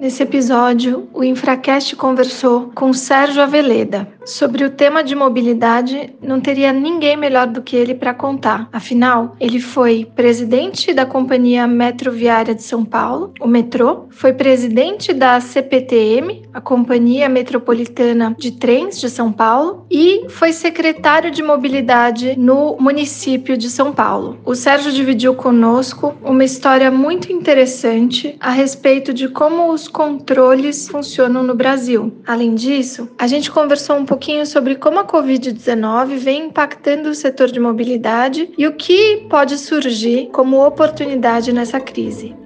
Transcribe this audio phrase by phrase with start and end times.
[0.00, 4.08] Nesse episódio, o Infracast conversou com Sérgio Aveleda.
[4.24, 8.66] Sobre o tema de mobilidade, não teria ninguém melhor do que ele para contar.
[8.72, 15.38] Afinal, ele foi presidente da Companhia Metroviária de São Paulo, o metrô, foi presidente da
[15.38, 22.76] CPTM, a Companhia Metropolitana de Trens de São Paulo, e foi secretário de mobilidade no
[22.80, 24.38] município de São Paulo.
[24.46, 31.42] O Sérgio dividiu conosco uma história muito interessante a respeito de como os controles funcionam
[31.42, 32.12] no Brasil.
[32.26, 37.50] Além disso, a gente conversou um pouquinho sobre como a Covid-19 vem impactando o setor
[37.50, 42.39] de mobilidade e o que pode surgir como oportunidade nessa crise.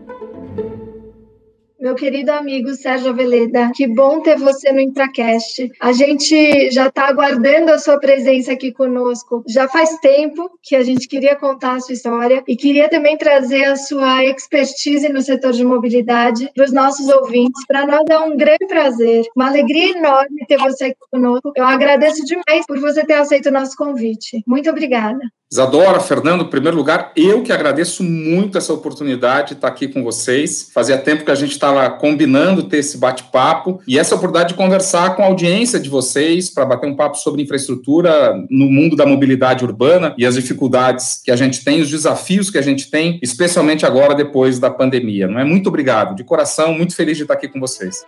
[1.84, 5.70] Meu querido amigo Sérgio Aveleda, que bom ter você no Intracast.
[5.78, 9.44] A gente já está aguardando a sua presença aqui conosco.
[9.46, 13.64] Já faz tempo que a gente queria contar a sua história e queria também trazer
[13.64, 17.66] a sua expertise no setor de mobilidade para os nossos ouvintes.
[17.66, 21.52] Para nós é um grande prazer, uma alegria enorme ter você aqui conosco.
[21.54, 24.42] Eu agradeço demais por você ter aceito o nosso convite.
[24.46, 25.20] Muito obrigada.
[25.54, 30.02] Isadora, Fernando, em primeiro lugar, eu que agradeço muito essa oportunidade de estar aqui com
[30.02, 30.68] vocês.
[30.74, 35.14] Fazia tempo que a gente estava combinando ter esse bate-papo e essa oportunidade de conversar
[35.14, 39.64] com a audiência de vocês para bater um papo sobre infraestrutura no mundo da mobilidade
[39.64, 43.86] urbana e as dificuldades que a gente tem, os desafios que a gente tem, especialmente
[43.86, 45.28] agora depois da pandemia.
[45.28, 48.04] Não é muito obrigado, de coração, muito feliz de estar aqui com vocês.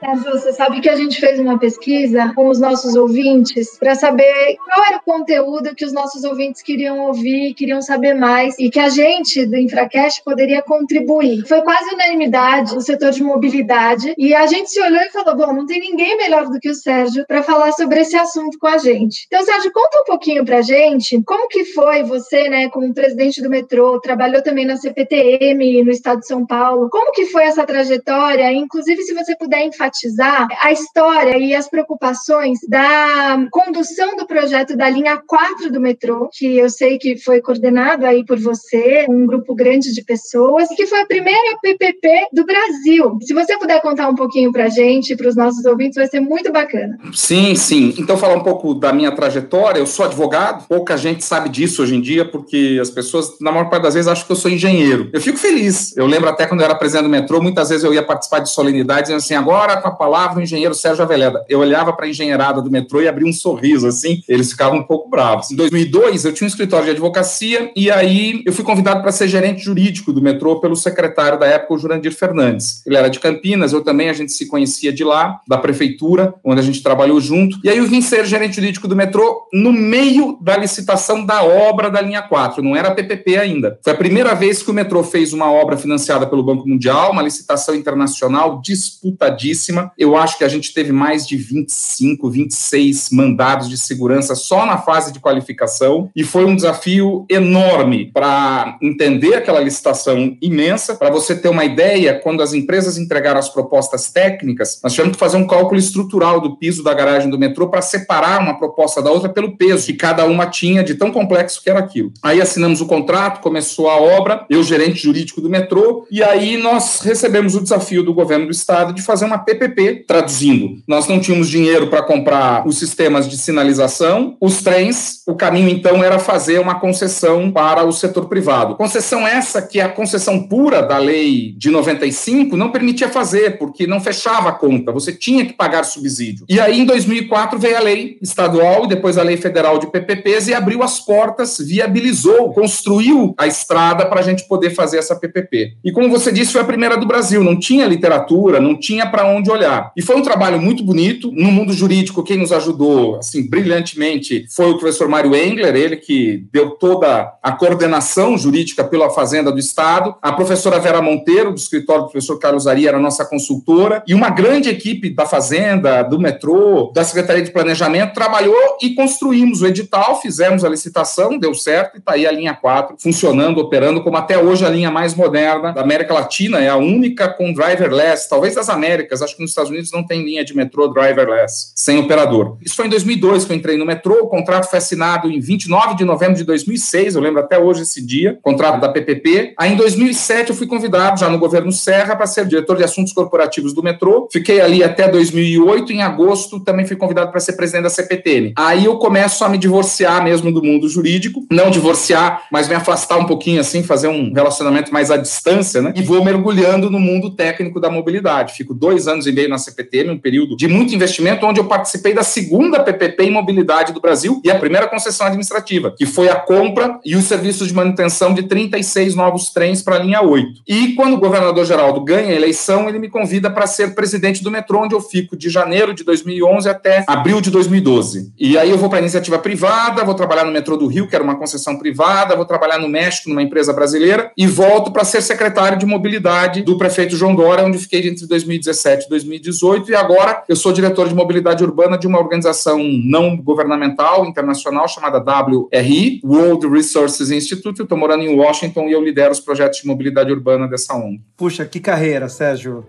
[0.00, 4.56] Sérgio, você sabe que a gente fez uma pesquisa com os nossos ouvintes para saber
[4.64, 8.80] qual era o conteúdo que os nossos ouvintes queriam ouvir, queriam saber mais e que
[8.80, 11.46] a gente do Infracast poderia contribuir.
[11.46, 15.52] Foi quase unanimidade no setor de mobilidade e a gente se olhou e falou: bom,
[15.52, 18.78] não tem ninguém melhor do que o Sérgio para falar sobre esse assunto com a
[18.78, 19.26] gente.
[19.26, 23.42] Então, Sérgio, conta um pouquinho para a gente como que foi você, né, como presidente
[23.42, 26.88] do metrô, trabalhou também na CPTM no estado de São Paulo.
[26.88, 28.50] Como que foi essa trajetória?
[28.50, 34.76] Inclusive, se você puder enfatizar enfatizar a história e as preocupações da condução do projeto
[34.76, 39.26] da linha 4 do metrô, que eu sei que foi coordenado aí por você, um
[39.26, 43.18] grupo grande de pessoas, e que foi a primeira PPP do Brasil.
[43.22, 46.20] Se você puder contar um pouquinho para a gente, para os nossos ouvintes, vai ser
[46.20, 46.98] muito bacana.
[47.12, 47.94] Sim, sim.
[47.98, 49.80] Então, falar um pouco da minha trajetória.
[49.80, 53.68] Eu sou advogado, pouca gente sabe disso hoje em dia, porque as pessoas, na maior
[53.68, 55.10] parte das vezes, acham que eu sou engenheiro.
[55.12, 55.96] Eu fico feliz.
[55.96, 58.50] Eu lembro até quando eu era presidente do metrô, muitas vezes eu ia participar de
[58.50, 61.44] solenidades dizendo assim: agora com a palavra o engenheiro Sérgio Aveleda.
[61.48, 64.82] Eu olhava para a engenheirada do metrô e abria um sorriso, assim, eles ficavam um
[64.82, 65.50] pouco bravos.
[65.50, 69.28] Em 2002, eu tinha um escritório de advocacia e aí eu fui convidado para ser
[69.28, 72.82] gerente jurídico do metrô pelo secretário da época, o Jurandir Fernandes.
[72.86, 76.60] Ele era de Campinas, eu também, a gente se conhecia de lá, da prefeitura, onde
[76.60, 77.58] a gente trabalhou junto.
[77.64, 81.90] E aí eu vim ser gerente jurídico do metrô no meio da licitação da obra
[81.90, 83.78] da linha 4, não era PPP ainda.
[83.82, 87.22] Foi a primeira vez que o metrô fez uma obra financiada pelo Banco Mundial, uma
[87.22, 93.76] licitação internacional disputadíssima eu acho que a gente teve mais de 25, 26 mandados de
[93.76, 100.36] segurança só na fase de qualificação e foi um desafio enorme para entender aquela licitação
[100.40, 100.94] imensa.
[100.94, 105.20] Para você ter uma ideia, quando as empresas entregaram as propostas técnicas, nós tivemos que
[105.20, 109.10] fazer um cálculo estrutural do piso da garagem do metrô para separar uma proposta da
[109.10, 112.12] outra pelo peso que cada uma tinha de tão complexo que era aquilo.
[112.22, 117.00] Aí assinamos o contrato, começou a obra, eu gerente jurídico do metrô, e aí nós
[117.00, 120.82] recebemos o desafio do governo do estado de fazer uma PPP PPP, traduzindo.
[120.88, 126.02] Nós não tínhamos dinheiro para comprar os sistemas de sinalização, os trens, o caminho então
[126.02, 128.76] era fazer uma concessão para o setor privado.
[128.76, 134.00] Concessão essa que a concessão pura da lei de 95 não permitia fazer, porque não
[134.00, 136.46] fechava a conta, você tinha que pagar subsídio.
[136.48, 140.48] E aí em 2004 veio a lei estadual e depois a lei federal de PPPs
[140.48, 145.74] e abriu as portas, viabilizou, construiu a estrada para a gente poder fazer essa PPP.
[145.84, 149.26] E como você disse, foi a primeira do Brasil, não tinha literatura, não tinha para
[149.26, 149.92] onde olhar.
[149.96, 151.30] E foi um trabalho muito bonito.
[151.32, 156.46] No mundo jurídico, quem nos ajudou, assim, brilhantemente, foi o professor Mário Engler, ele que
[156.52, 160.14] deu toda a coordenação jurídica pela Fazenda do Estado.
[160.22, 164.02] A professora Vera Monteiro, do escritório do professor Carlos Ari, era nossa consultora.
[164.06, 169.62] E uma grande equipe da Fazenda, do metrô, da Secretaria de Planejamento, trabalhou e construímos
[169.62, 174.02] o edital, fizemos a licitação, deu certo, e está aí a linha 4 funcionando, operando,
[174.02, 178.28] como até hoje a linha mais moderna da América Latina, é a única com driverless,
[178.28, 181.98] talvez das Américas, Acho que nos Estados Unidos não tem linha de metrô driverless, sem
[181.98, 182.56] operador.
[182.64, 184.24] Isso foi em 2002 que eu entrei no metrô.
[184.24, 187.14] O contrato foi assinado em 29 de novembro de 2006.
[187.14, 189.54] Eu lembro até hoje esse dia, contrato da PPP.
[189.56, 193.12] Aí em 2007 eu fui convidado, já no governo Serra, para ser diretor de assuntos
[193.12, 194.28] corporativos do metrô.
[194.32, 195.92] Fiquei ali até 2008.
[195.92, 198.52] Em agosto também fui convidado para ser presidente da CPTM.
[198.56, 201.46] Aí eu começo a me divorciar mesmo do mundo jurídico.
[201.50, 205.92] Não divorciar, mas me afastar um pouquinho assim, fazer um relacionamento mais à distância, né?
[205.94, 208.54] E vou mergulhando no mundo técnico da mobilidade.
[208.54, 212.14] Fico dois anos e meio na CPTM, um período de muito investimento, onde eu participei
[212.14, 216.36] da segunda PPP em mobilidade do Brasil e a primeira concessão administrativa, que foi a
[216.36, 220.62] compra e os serviços de manutenção de 36 novos trens para a linha 8.
[220.66, 224.50] E quando o governador Geraldo ganha a eleição, ele me convida para ser presidente do
[224.50, 228.32] metrô, onde eu fico de janeiro de 2011 até abril de 2012.
[228.38, 231.24] E aí eu vou para iniciativa privada, vou trabalhar no metrô do Rio, que era
[231.24, 235.78] uma concessão privada, vou trabalhar no México, numa empresa brasileira, e volto para ser secretário
[235.78, 240.56] de mobilidade do prefeito João Dória, onde fiquei entre 2017 e 2018, e agora eu
[240.56, 247.30] sou diretor de mobilidade urbana de uma organização não governamental internacional chamada WRI, World Resources
[247.30, 247.80] Institute.
[247.80, 251.20] Eu estou morando em Washington e eu lidero os projetos de mobilidade urbana dessa ONG.
[251.36, 252.86] Puxa, que carreira, Sérgio.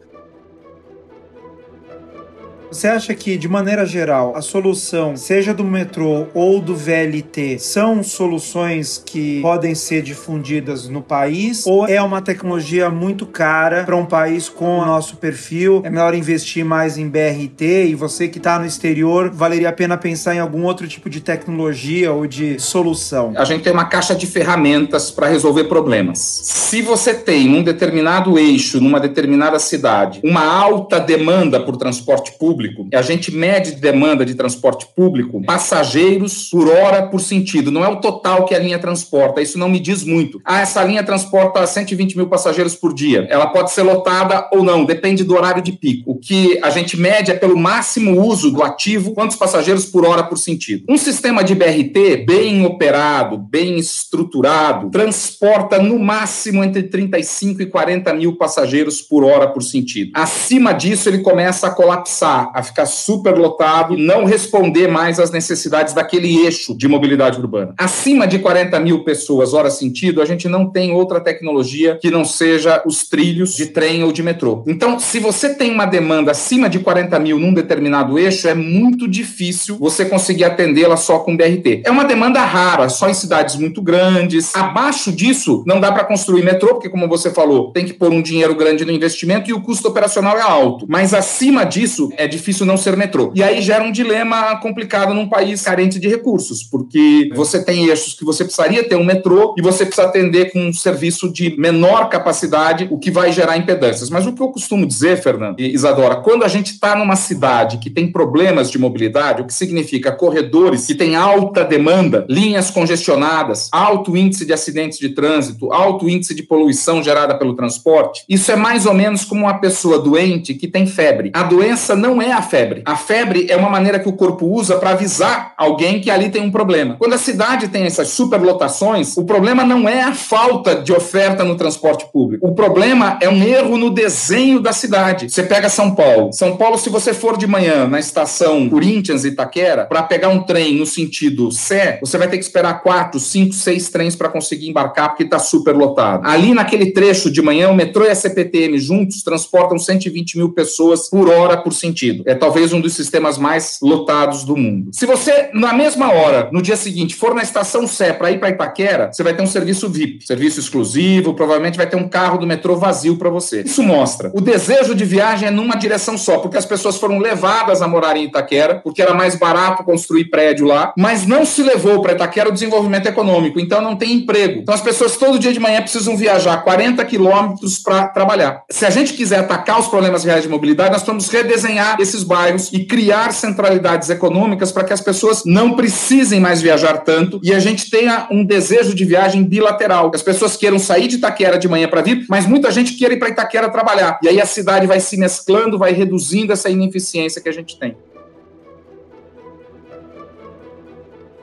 [2.72, 8.02] Você acha que, de maneira geral, a solução, seja do metrô ou do VLT, são
[8.02, 11.68] soluções que podem ser difundidas no país?
[11.68, 15.82] Ou é uma tecnologia muito cara para um país com o nosso perfil?
[15.84, 19.98] É melhor investir mais em BRT e você que está no exterior, valeria a pena
[19.98, 23.34] pensar em algum outro tipo de tecnologia ou de solução?
[23.36, 26.20] A gente tem uma caixa de ferramentas para resolver problemas.
[26.20, 32.61] Se você tem um determinado eixo numa determinada cidade, uma alta demanda por transporte público,
[32.62, 32.88] público.
[32.94, 37.72] A gente mede demanda de transporte público, passageiros por hora por sentido.
[37.72, 39.42] Não é o total que a linha transporta.
[39.42, 40.40] Isso não me diz muito.
[40.46, 43.28] Ah, essa linha transporta 120 mil passageiros por dia.
[43.30, 46.12] Ela pode ser lotada ou não, depende do horário de pico.
[46.12, 50.24] O que a gente mede é pelo máximo uso do ativo, quantos passageiros por hora
[50.24, 50.86] por sentido.
[50.90, 58.14] Um sistema de BRT bem operado, bem estruturado, transporta no máximo entre 35 e 40
[58.14, 60.12] mil passageiros por hora por sentido.
[60.14, 65.32] Acima disso, ele começa a colapsar a ficar super lotado e não responder mais às
[65.32, 67.74] necessidades daquele eixo de mobilidade urbana.
[67.78, 72.26] Acima de 40 mil pessoas, hora sentido, a gente não tem outra tecnologia que não
[72.26, 74.64] seja os trilhos de trem ou de metrô.
[74.68, 79.08] Então, se você tem uma demanda acima de 40 mil num determinado eixo, é muito
[79.08, 81.84] difícil você conseguir atendê-la só com BRT.
[81.86, 84.56] É uma demanda rara, só em cidades muito grandes.
[84.56, 88.22] Abaixo disso, não dá para construir metrô, porque, como você falou, tem que pôr um
[88.22, 90.86] dinheiro grande no investimento e o custo operacional é alto.
[90.90, 93.32] Mas acima disso, é difícil difícil não ser metrô.
[93.36, 98.14] E aí gera um dilema complicado num país carente de recursos, porque você tem eixos
[98.14, 102.10] que você precisaria ter um metrô e você precisa atender com um serviço de menor
[102.10, 104.10] capacidade, o que vai gerar impedâncias.
[104.10, 107.78] Mas o que eu costumo dizer, Fernando e Isadora, quando a gente está numa cidade
[107.78, 113.70] que tem problemas de mobilidade, o que significa corredores que têm alta demanda, linhas congestionadas,
[113.72, 118.56] alto índice de acidentes de trânsito, alto índice de poluição gerada pelo transporte, isso é
[118.56, 121.32] mais ou menos como uma pessoa doente que tem febre.
[121.34, 122.82] A doença não é a febre.
[122.86, 126.42] A febre é uma maneira que o corpo usa para avisar alguém que ali tem
[126.42, 126.96] um problema.
[126.98, 131.56] Quando a cidade tem essas superlotações, o problema não é a falta de oferta no
[131.56, 132.48] transporte público.
[132.48, 135.30] O problema é um erro no desenho da cidade.
[135.30, 136.32] Você pega São Paulo.
[136.34, 140.76] São Paulo, se você for de manhã na estação Corinthians Itaquera, para pegar um trem
[140.76, 145.10] no sentido Sé, você vai ter que esperar quatro, cinco, seis trens para conseguir embarcar
[145.10, 146.28] porque está superlotado.
[146.28, 151.10] Ali naquele trecho de manhã, o metrô e a CPTM juntos transportam 120 mil pessoas
[151.10, 152.11] por hora por sentido.
[152.26, 154.92] É talvez um dos sistemas mais lotados do mundo.
[154.94, 158.50] Se você, na mesma hora, no dia seguinte, for na estação Sé para ir para
[158.50, 162.48] Itaquera, você vai ter um serviço VIP, serviço exclusivo, provavelmente vai ter um carro do
[162.48, 163.62] metrô vazio para você.
[163.62, 164.32] Isso mostra.
[164.34, 168.16] O desejo de viagem é numa direção só, porque as pessoas foram levadas a morar
[168.18, 172.50] em Itaquera, porque era mais barato construir prédio lá, mas não se levou para Itaquera
[172.50, 174.62] o desenvolvimento econômico, então não tem emprego.
[174.62, 178.64] Então as pessoas todo dia de manhã precisam viajar 40 quilômetros para trabalhar.
[178.70, 182.72] Se a gente quiser atacar os problemas reais de mobilidade, nós vamos redesenhar esses bairros
[182.74, 187.60] e criar centralidades econômicas para que as pessoas não precisem mais viajar tanto e a
[187.60, 190.12] gente tenha um desejo de viagem bilateral.
[190.14, 193.20] As pessoas queiram sair de Itaquera de manhã para vir, mas muita gente quer ir
[193.20, 194.20] para Itaquera trabalhar.
[194.24, 197.96] E aí a cidade vai se mesclando, vai reduzindo essa ineficiência que a gente tem.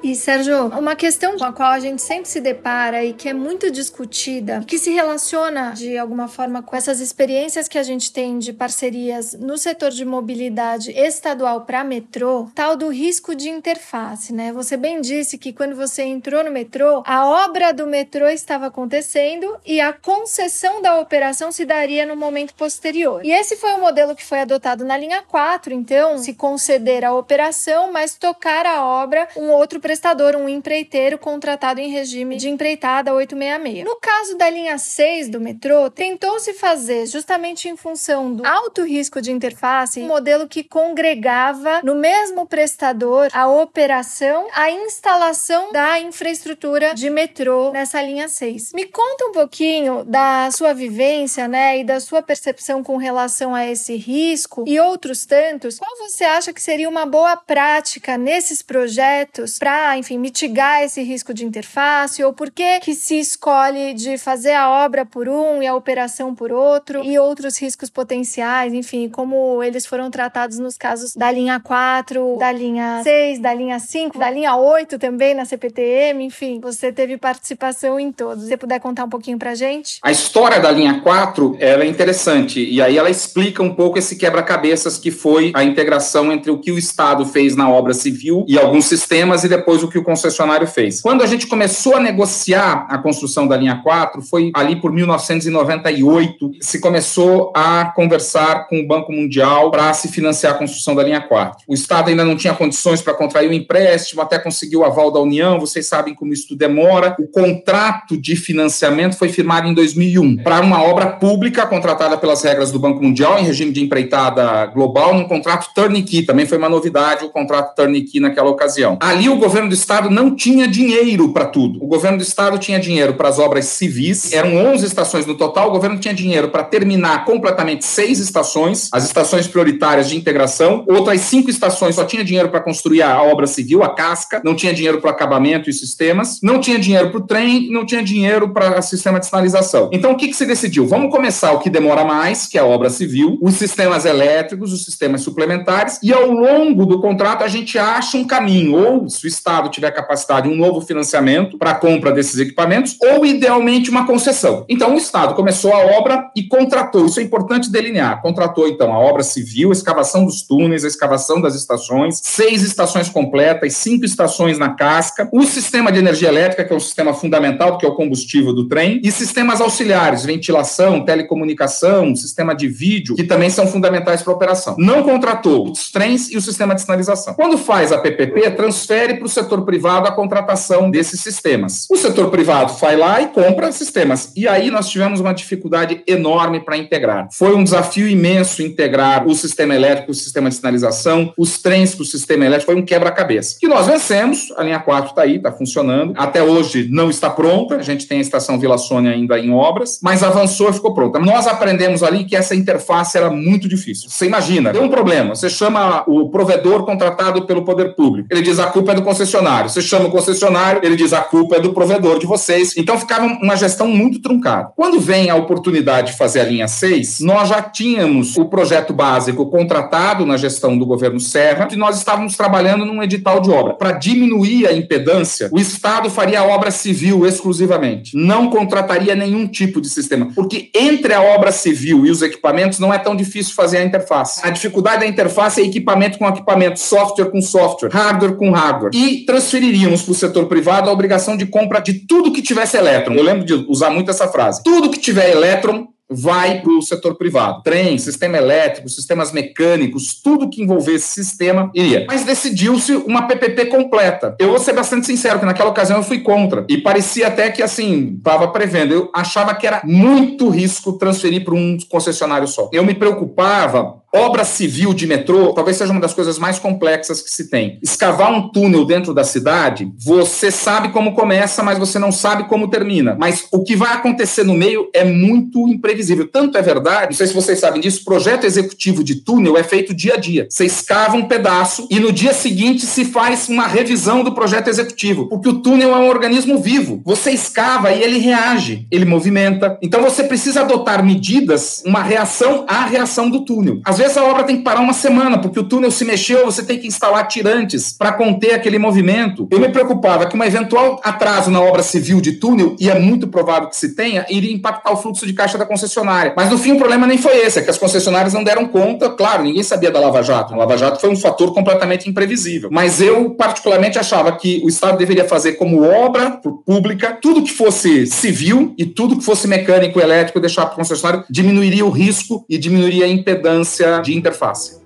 [0.01, 3.33] E Sérgio, uma questão com a qual a gente sempre se depara e que é
[3.33, 8.39] muito discutida, que se relaciona de alguma forma com essas experiências que a gente tem
[8.39, 14.53] de parcerias no setor de mobilidade estadual para metrô, tal do risco de interface, né?
[14.53, 19.57] Você bem disse que quando você entrou no metrô, a obra do metrô estava acontecendo
[19.67, 23.25] e a concessão da operação se daria no momento posterior.
[23.25, 27.13] E esse foi o modelo que foi adotado na linha 4, então, se conceder a
[27.13, 33.15] operação, mas tocar a obra um outro prestador, um empreiteiro contratado em regime de empreitada
[33.15, 33.87] 866.
[33.87, 39.23] No caso da linha 6 do metrô, tentou-se fazer, justamente em função do alto risco
[39.23, 46.95] de interface, um modelo que congregava no mesmo prestador a operação, a instalação da infraestrutura
[46.95, 48.75] de metrô nessa linha 6.
[48.75, 53.67] Me conta um pouquinho da sua vivência, né, e da sua percepção com relação a
[53.67, 55.79] esse risco e outros tantos.
[55.79, 61.35] Qual você acha que seria uma boa prática nesses projetos para enfim, mitigar esse risco
[61.35, 62.23] de interface?
[62.23, 66.35] Ou por que, que se escolhe de fazer a obra por um e a operação
[66.35, 67.03] por outro?
[67.05, 72.53] E outros riscos potenciais, enfim, como eles foram tratados nos casos da linha 4, da
[72.53, 77.99] linha 6, da linha 5, da linha 8 também na CPTM, enfim, você teve participação
[77.99, 78.45] em todos.
[78.45, 79.99] Se você puder contar um pouquinho pra gente?
[80.03, 84.17] A história da linha 4 ela é interessante e aí ela explica um pouco esse
[84.17, 88.59] quebra-cabeças que foi a integração entre o que o Estado fez na obra civil e
[88.59, 91.03] alguns sistemas e depois depois o que o concessionário fez.
[91.03, 96.53] Quando a gente começou a negociar a construção da linha 4, foi ali por 1998,
[96.59, 101.21] se começou a conversar com o Banco Mundial para se financiar a construção da linha
[101.21, 101.65] 4.
[101.69, 105.11] O Estado ainda não tinha condições para contrair o um empréstimo, até conseguiu o aval
[105.11, 107.15] da União, vocês sabem como isso demora.
[107.19, 112.73] O contrato de financiamento foi firmado em 2001 para uma obra pública contratada pelas regras
[112.73, 117.27] do Banco Mundial em regime de empreitada global, num contrato turnkey, também foi uma novidade
[117.27, 118.97] o contrato turnkey naquela ocasião.
[119.01, 121.83] Ali o governo governo do estado não tinha dinheiro para tudo.
[121.83, 125.69] O governo do estado tinha dinheiro para as obras civis, eram 11 estações no total.
[125.69, 130.85] O governo tinha dinheiro para terminar completamente seis estações, as estações prioritárias de integração.
[130.89, 134.73] Outras cinco estações só tinha dinheiro para construir a obra civil, a casca, não tinha
[134.73, 138.81] dinheiro para acabamento e sistemas, não tinha dinheiro para o trem, não tinha dinheiro para
[138.81, 139.91] sistema de sinalização.
[139.93, 140.87] Então, o que, que se decidiu?
[140.87, 144.85] Vamos começar o que demora mais, que é a obra civil, os sistemas elétricos, os
[144.85, 149.29] sistemas suplementares, e ao longo do contrato a gente acha um caminho, ou se o
[149.29, 154.65] Estado tiver capacidade, um novo financiamento para a compra desses equipamentos, ou idealmente uma concessão.
[154.69, 158.99] Então, o Estado começou a obra e contratou, isso é importante delinear, contratou então a
[158.99, 164.59] obra civil, a escavação dos túneis, a escavação das estações, seis estações completas, cinco estações
[164.59, 167.95] na casca, o sistema de energia elétrica, que é um sistema fundamental, que é o
[167.95, 174.23] combustível do trem, e sistemas auxiliares, ventilação, telecomunicação, sistema de vídeo, que também são fundamentais
[174.23, 174.77] para a operação.
[174.79, 177.35] Não contratou os trens e o sistema de sinalização.
[177.35, 181.87] Quando faz a PPP, transfere para o setor privado a contratação desses sistemas.
[181.91, 184.33] O setor privado vai lá e compra sistemas.
[184.35, 187.29] E aí nós tivemos uma dificuldade enorme para integrar.
[187.33, 192.03] Foi um desafio imenso integrar o sistema elétrico, o sistema de sinalização, os trens com
[192.03, 193.57] o sistema elétrico, foi um quebra-cabeça.
[193.61, 196.15] Que nós vencemos, a linha 4 está aí, está funcionando.
[196.17, 200.01] Até hoje não está pronta, a gente tem a estação Vila Sônia ainda em obras,
[200.03, 201.19] mas avançou e ficou pronta.
[201.19, 204.11] Nós aprendemos ali que essa interface era muito difícil.
[204.11, 208.59] Você imagina, tem um problema, você chama o provedor contratado pelo poder público, ele diz
[208.59, 209.71] a culpa é do concessionário concessionário.
[209.71, 212.77] Você chama o concessionário, ele diz a culpa é do provedor de vocês.
[212.77, 214.71] Então ficava uma gestão muito truncada.
[214.75, 219.47] Quando vem a oportunidade de fazer a linha 6, nós já tínhamos o projeto básico
[219.51, 223.75] contratado na gestão do governo Serra e nós estávamos trabalhando num edital de obra.
[223.75, 228.17] Para diminuir a impedância, o Estado faria obra civil exclusivamente.
[228.17, 230.29] Não contrataria nenhum tipo de sistema.
[230.35, 234.41] Porque entre a obra civil e os equipamentos não é tão difícil fazer a interface.
[234.43, 238.91] A dificuldade da interface é equipamento com equipamento, software com software, hardware com hardware.
[238.95, 243.15] E transferiríamos para o setor privado a obrigação de compra de tudo que tivesse elétron.
[243.15, 244.63] Eu lembro de usar muito essa frase.
[244.63, 247.63] Tudo que tiver elétron vai para o setor privado.
[247.63, 252.07] Trem, sistema elétrico, sistemas mecânicos, tudo que envolvesse sistema iria.
[252.09, 254.35] Mas decidiu-se uma PPP completa.
[254.39, 256.65] Eu vou ser bastante sincero que naquela ocasião eu fui contra.
[256.69, 258.95] E parecia até que, assim, estava prevendo.
[258.95, 262.71] Eu achava que era muito risco transferir para um concessionário só.
[262.73, 267.31] Eu me preocupava Obra civil de metrô talvez seja uma das coisas mais complexas que
[267.31, 267.79] se tem.
[267.83, 272.69] Escavar um túnel dentro da cidade, você sabe como começa, mas você não sabe como
[272.69, 273.17] termina.
[273.19, 276.27] Mas o que vai acontecer no meio é muito imprevisível.
[276.27, 279.95] Tanto é verdade, não sei se vocês sabem disso, projeto executivo de túnel é feito
[279.95, 280.47] dia a dia.
[280.49, 285.29] Você escava um pedaço e no dia seguinte se faz uma revisão do projeto executivo,
[285.29, 287.03] porque o túnel é um organismo vivo.
[287.05, 289.79] Você escava e ele reage, ele movimenta.
[289.83, 293.81] Então você precisa adotar medidas, uma reação à reação do túnel.
[293.99, 296.63] Às vezes a obra tem que parar uma semana, porque o túnel se mexeu, você
[296.63, 299.49] tem que instalar tirantes para conter aquele movimento.
[299.51, 303.27] Eu me preocupava que um eventual atraso na obra civil de túnel, e é muito
[303.27, 306.33] provável que se tenha, iria impactar o fluxo de caixa da concessionária.
[306.37, 309.11] Mas no fim o problema nem foi esse, é que as concessionárias não deram conta.
[309.11, 310.55] Claro, ninguém sabia da Lava Jato.
[310.55, 312.69] A Lava Jato foi um fator completamente imprevisível.
[312.71, 318.07] Mas eu, particularmente, achava que o Estado deveria fazer como obra pública tudo que fosse
[318.07, 322.57] civil e tudo que fosse mecânico, elétrico, deixar para o concessionário, diminuiria o risco e
[322.57, 324.78] diminuiria a impedância de interface.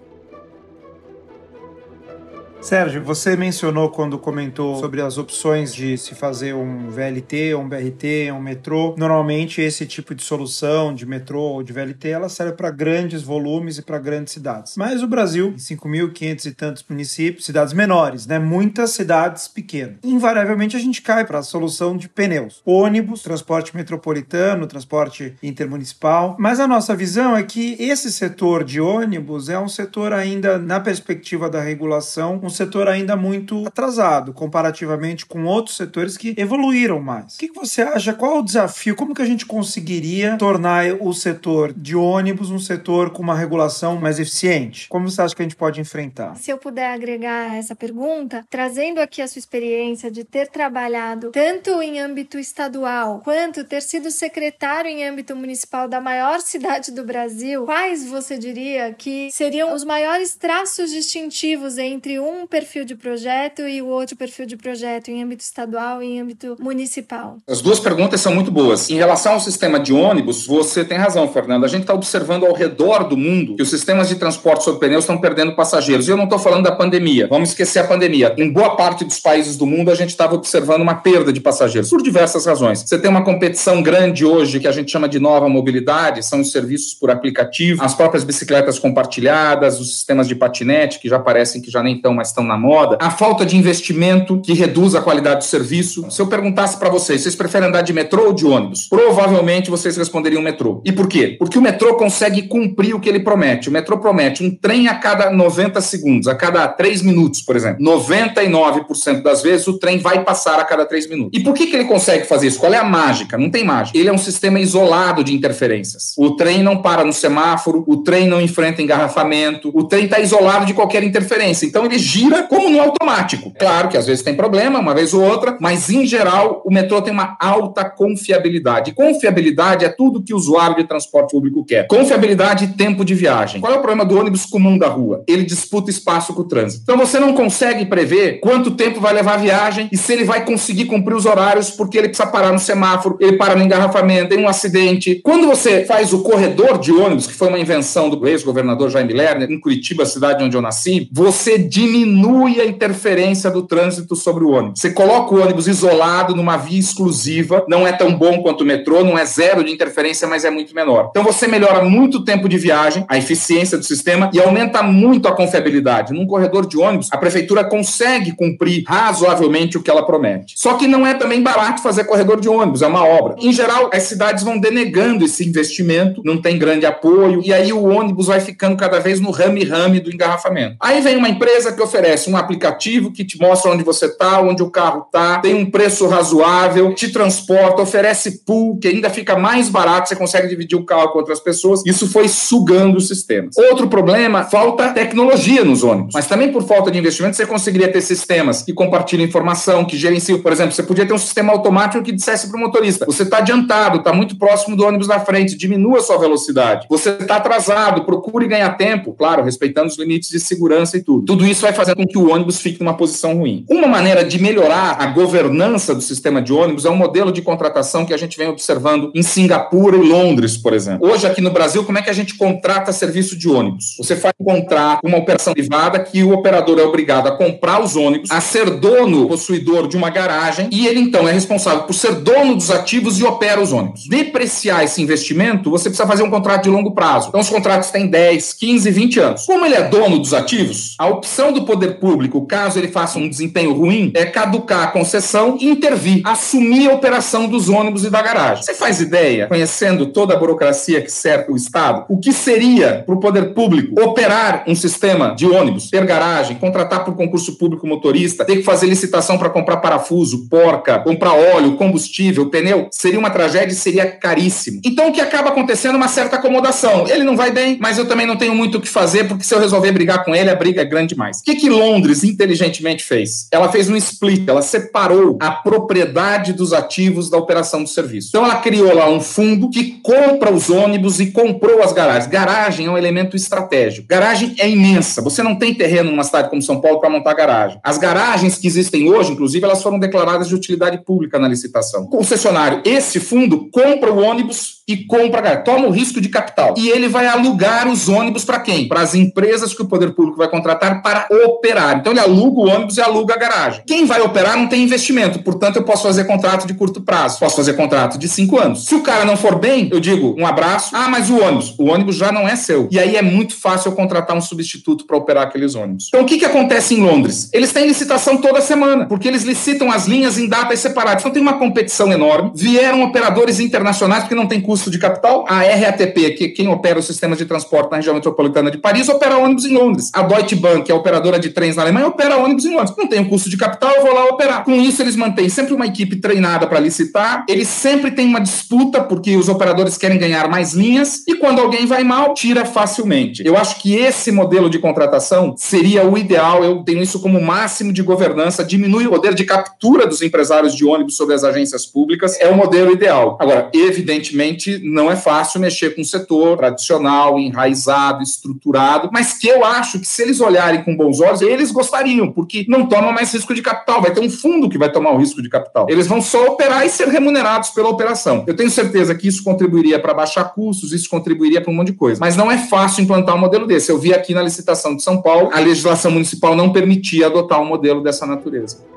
[2.62, 8.30] Sérgio, você mencionou quando comentou sobre as opções de se fazer um VLT, um BRT,
[8.32, 8.94] um metrô.
[8.96, 13.78] Normalmente esse tipo de solução de metrô ou de VLT, ela serve para grandes volumes
[13.78, 14.76] e para grandes cidades.
[14.76, 18.38] Mas o Brasil, 5.500 e tantos municípios, cidades menores, né?
[18.38, 19.96] Muitas cidades pequenas.
[20.04, 22.62] Invariavelmente a gente cai para a solução de pneus.
[22.64, 26.36] Ônibus, transporte metropolitano, transporte intermunicipal.
[26.38, 30.78] Mas a nossa visão é que esse setor de ônibus é um setor ainda na
[30.78, 37.34] perspectiva da regulação, um setor ainda muito atrasado comparativamente com outros setores que evoluíram mais.
[37.34, 38.12] O que, você acha?
[38.12, 38.94] Qual é o desafio?
[38.94, 43.96] Como que a gente conseguiria tornar o setor de ônibus um setor com uma regulação
[43.96, 44.88] mais eficiente?
[44.88, 46.36] Como você acha que a gente pode enfrentar?
[46.36, 51.82] Se eu puder agregar essa pergunta, trazendo aqui a sua experiência de ter trabalhado tanto
[51.82, 57.64] em âmbito estadual quanto ter sido secretário em âmbito municipal da maior cidade do Brasil,
[57.64, 63.62] quais você diria que seriam os maiores traços distintivos entre um um perfil de projeto
[63.62, 67.38] e o outro perfil de projeto em âmbito estadual e em âmbito municipal?
[67.48, 68.90] As duas perguntas são muito boas.
[68.90, 71.64] Em relação ao sistema de ônibus, você tem razão, Fernando.
[71.64, 75.04] A gente está observando ao redor do mundo que os sistemas de transporte sobre pneus
[75.04, 76.08] estão perdendo passageiros.
[76.08, 77.28] E eu não estou falando da pandemia.
[77.28, 78.34] Vamos esquecer a pandemia.
[78.36, 81.90] Em boa parte dos países do mundo, a gente estava observando uma perda de passageiros,
[81.90, 82.80] por diversas razões.
[82.80, 86.50] Você tem uma competição grande hoje que a gente chama de nova mobilidade, são os
[86.50, 91.70] serviços por aplicativo, as próprias bicicletas compartilhadas, os sistemas de patinete, que já parecem que
[91.70, 95.38] já nem estão mais estão na moda, a falta de investimento que reduz a qualidade
[95.38, 96.10] do serviço.
[96.10, 98.88] Se eu perguntasse para vocês, vocês preferem andar de metrô ou de ônibus?
[98.88, 100.82] Provavelmente vocês responderiam metrô.
[100.84, 101.36] E por quê?
[101.38, 103.68] Porque o metrô consegue cumprir o que ele promete.
[103.68, 107.84] O metrô promete um trem a cada 90 segundos, a cada 3 minutos, por exemplo.
[107.84, 111.38] 99% das vezes o trem vai passar a cada 3 minutos.
[111.38, 112.58] E por que, que ele consegue fazer isso?
[112.58, 113.36] Qual é a mágica?
[113.36, 113.98] Não tem mágica.
[113.98, 116.14] Ele é um sistema isolado de interferências.
[116.16, 120.66] O trem não para no semáforo, o trem não enfrenta engarrafamento, o trem está isolado
[120.66, 121.66] de qualquer interferência.
[121.66, 123.52] Então ele gira gira como no automático.
[123.58, 127.02] Claro que às vezes tem problema, uma vez ou outra, mas em geral o metrô
[127.02, 128.92] tem uma alta confiabilidade.
[128.92, 131.86] Confiabilidade é tudo que o usuário de transporte público quer.
[131.86, 133.60] Confiabilidade e tempo de viagem.
[133.60, 135.24] Qual é o problema do ônibus comum da rua?
[135.26, 136.82] Ele disputa espaço com o trânsito.
[136.82, 140.44] Então você não consegue prever quanto tempo vai levar a viagem e se ele vai
[140.44, 144.38] conseguir cumprir os horários porque ele precisa parar no semáforo, ele para no engarrafamento, tem
[144.38, 145.20] um acidente.
[145.22, 149.50] Quando você faz o corredor de ônibus, que foi uma invenção do ex-governador Jaime Lerner,
[149.50, 154.50] em Curitiba, cidade onde eu nasci, você diminui diminui a interferência do trânsito sobre o
[154.50, 154.80] ônibus.
[154.80, 159.02] Você coloca o ônibus isolado numa via exclusiva, não é tão bom quanto o metrô,
[159.02, 161.08] não é zero de interferência, mas é muito menor.
[161.10, 165.26] Então você melhora muito o tempo de viagem, a eficiência do sistema e aumenta muito
[165.26, 166.12] a confiabilidade.
[166.12, 170.54] Num corredor de ônibus, a prefeitura consegue cumprir razoavelmente o que ela promete.
[170.56, 173.36] Só que não é também barato fazer corredor de ônibus, é uma obra.
[173.38, 177.84] Em geral, as cidades vão denegando esse investimento, não tem grande apoio, e aí o
[177.84, 180.76] ônibus vai ficando cada vez no rame-rame do engarrafamento.
[180.80, 184.62] Aí vem uma empresa que oferece um aplicativo que te mostra onde você está, onde
[184.62, 189.68] o carro está, tem um preço razoável, te transporta, oferece pool, que ainda fica mais
[189.68, 191.82] barato, você consegue dividir o carro com outras pessoas.
[191.84, 193.56] Isso foi sugando os sistemas.
[193.58, 196.14] Outro problema, falta tecnologia nos ônibus.
[196.14, 200.40] Mas também por falta de investimento, você conseguiria ter sistemas que compartilham informação, que gerenciam.
[200.40, 203.38] Por exemplo, você podia ter um sistema automático que dissesse para o motorista: você está
[203.38, 206.86] adiantado, está muito próximo do ônibus na frente, diminua sua velocidade.
[206.88, 211.26] Você está atrasado, procure ganhar tempo, claro, respeitando os limites de segurança e tudo.
[211.26, 213.64] Tudo isso vai fazer com que o ônibus fique numa posição ruim.
[213.68, 218.06] Uma maneira de melhorar a governança do sistema de ônibus é um modelo de contratação
[218.06, 221.08] que a gente vem observando em Singapura e Londres, por exemplo.
[221.08, 223.96] Hoje, aqui no Brasil, como é que a gente contrata serviço de ônibus?
[223.98, 228.30] Você faz contrato, uma operação privada, que o operador é obrigado a comprar os ônibus,
[228.30, 232.54] a ser dono, possuidor de uma garagem, e ele então é responsável por ser dono
[232.54, 234.06] dos ativos e opera os ônibus.
[234.08, 237.28] Depreciar esse investimento, você precisa fazer um contrato de longo prazo.
[237.28, 239.46] Então, os contratos têm 10, 15, 20 anos.
[239.46, 243.26] Como ele é dono dos ativos, a opção do poder público, caso ele faça um
[243.26, 248.20] desempenho ruim, é caducar a concessão e intervir, assumir a operação dos ônibus e da
[248.20, 248.62] garagem.
[248.62, 253.14] Você faz ideia, conhecendo toda a burocracia que cerca o Estado, o que seria para
[253.14, 258.44] o poder público operar um sistema de ônibus, ter garagem, contratar por concurso público motorista,
[258.44, 262.88] ter que fazer licitação para comprar parafuso, porca, comprar óleo, combustível, pneu?
[262.90, 264.80] Seria uma tragédia e seria caríssimo.
[264.84, 267.08] Então o que acaba acontecendo é uma certa acomodação.
[267.08, 269.54] Ele não vai bem, mas eu também não tenho muito o que fazer, porque se
[269.54, 271.38] eu resolver brigar com ele, a briga é grande demais.
[271.38, 273.46] O que, que Londres inteligentemente fez?
[273.52, 278.30] Ela fez um split, ela separou a propriedade dos ativos da operação do serviço.
[278.30, 282.26] Então ela criou lá um fundo que compra os ônibus e comprou as garagens.
[282.26, 284.08] Garagem é um elemento estratégico.
[284.08, 285.22] Garagem é imensa.
[285.22, 287.78] Você não tem terreno numa cidade como São Paulo para montar garagem.
[287.84, 292.02] As garagens que existem hoje, inclusive, elas foram declaradas de utilidade pública na licitação.
[292.02, 296.74] O concessionário, esse fundo compra o ônibus e compra, toma o risco de capital.
[296.76, 298.88] E ele vai alugar os ônibus para quem?
[298.88, 301.98] Para as empresas que o poder público vai contratar para operar.
[301.98, 303.82] Então ele aluga o ônibus e aluga a garagem.
[303.86, 307.56] Quem vai operar não tem investimento, portanto eu posso fazer contrato de curto prazo, posso
[307.56, 308.84] fazer contrato de cinco anos.
[308.86, 310.90] Se o cara não for bem, eu digo um abraço.
[310.94, 312.88] Ah, mas o ônibus, o ônibus já não é seu.
[312.90, 316.08] E aí é muito fácil eu contratar um substituto para operar aqueles ônibus.
[316.08, 317.48] Então o que que acontece em Londres?
[317.52, 321.22] Eles têm licitação toda semana, porque eles licitam as linhas em datas separadas.
[321.22, 322.52] Então tem uma competição enorme.
[322.54, 325.44] Vieram operadores internacionais porque não tem custo de capital.
[325.48, 329.08] A RATP, que é quem opera o sistema de transporte na região metropolitana de Paris,
[329.08, 330.10] opera ônibus em Londres.
[330.12, 332.94] A Deutsche Bank, que é a operadora de trens na Alemanha, opera ônibus em Londres.
[332.96, 334.64] Não tem um custo de capital, eu vou lá operar.
[334.64, 337.44] Com isso, eles mantêm sempre uma equipe treinada para licitar.
[337.48, 341.22] Eles sempre têm uma disputa, porque os operadores querem ganhar mais linhas.
[341.26, 343.42] E quando alguém vai mal, tira facilmente.
[343.44, 346.64] Eu acho que esse modelo de contratação seria o ideal.
[346.64, 350.84] Eu tenho isso como máximo de governança, diminui o poder de captura dos empresários de
[350.84, 352.38] ônibus sobre as agências públicas.
[352.40, 353.36] É o modelo ideal.
[353.40, 359.64] Agora, evidentemente, não é fácil mexer com um setor tradicional, enraizado, estruturado, mas que eu
[359.64, 363.54] acho que se eles olharem com bons olhos, eles gostariam, porque não tomam mais risco
[363.54, 364.02] de capital.
[364.02, 365.86] Vai ter um fundo que vai tomar o risco de capital.
[365.88, 368.44] Eles vão só operar e ser remunerados pela operação.
[368.46, 371.94] Eu tenho certeza que isso contribuiria para baixar custos, isso contribuiria para um monte de
[371.94, 372.20] coisa.
[372.20, 373.90] Mas não é fácil implantar um modelo desse.
[373.90, 377.66] Eu vi aqui na licitação de São Paulo, a legislação municipal não permitia adotar um
[377.66, 378.91] modelo dessa natureza.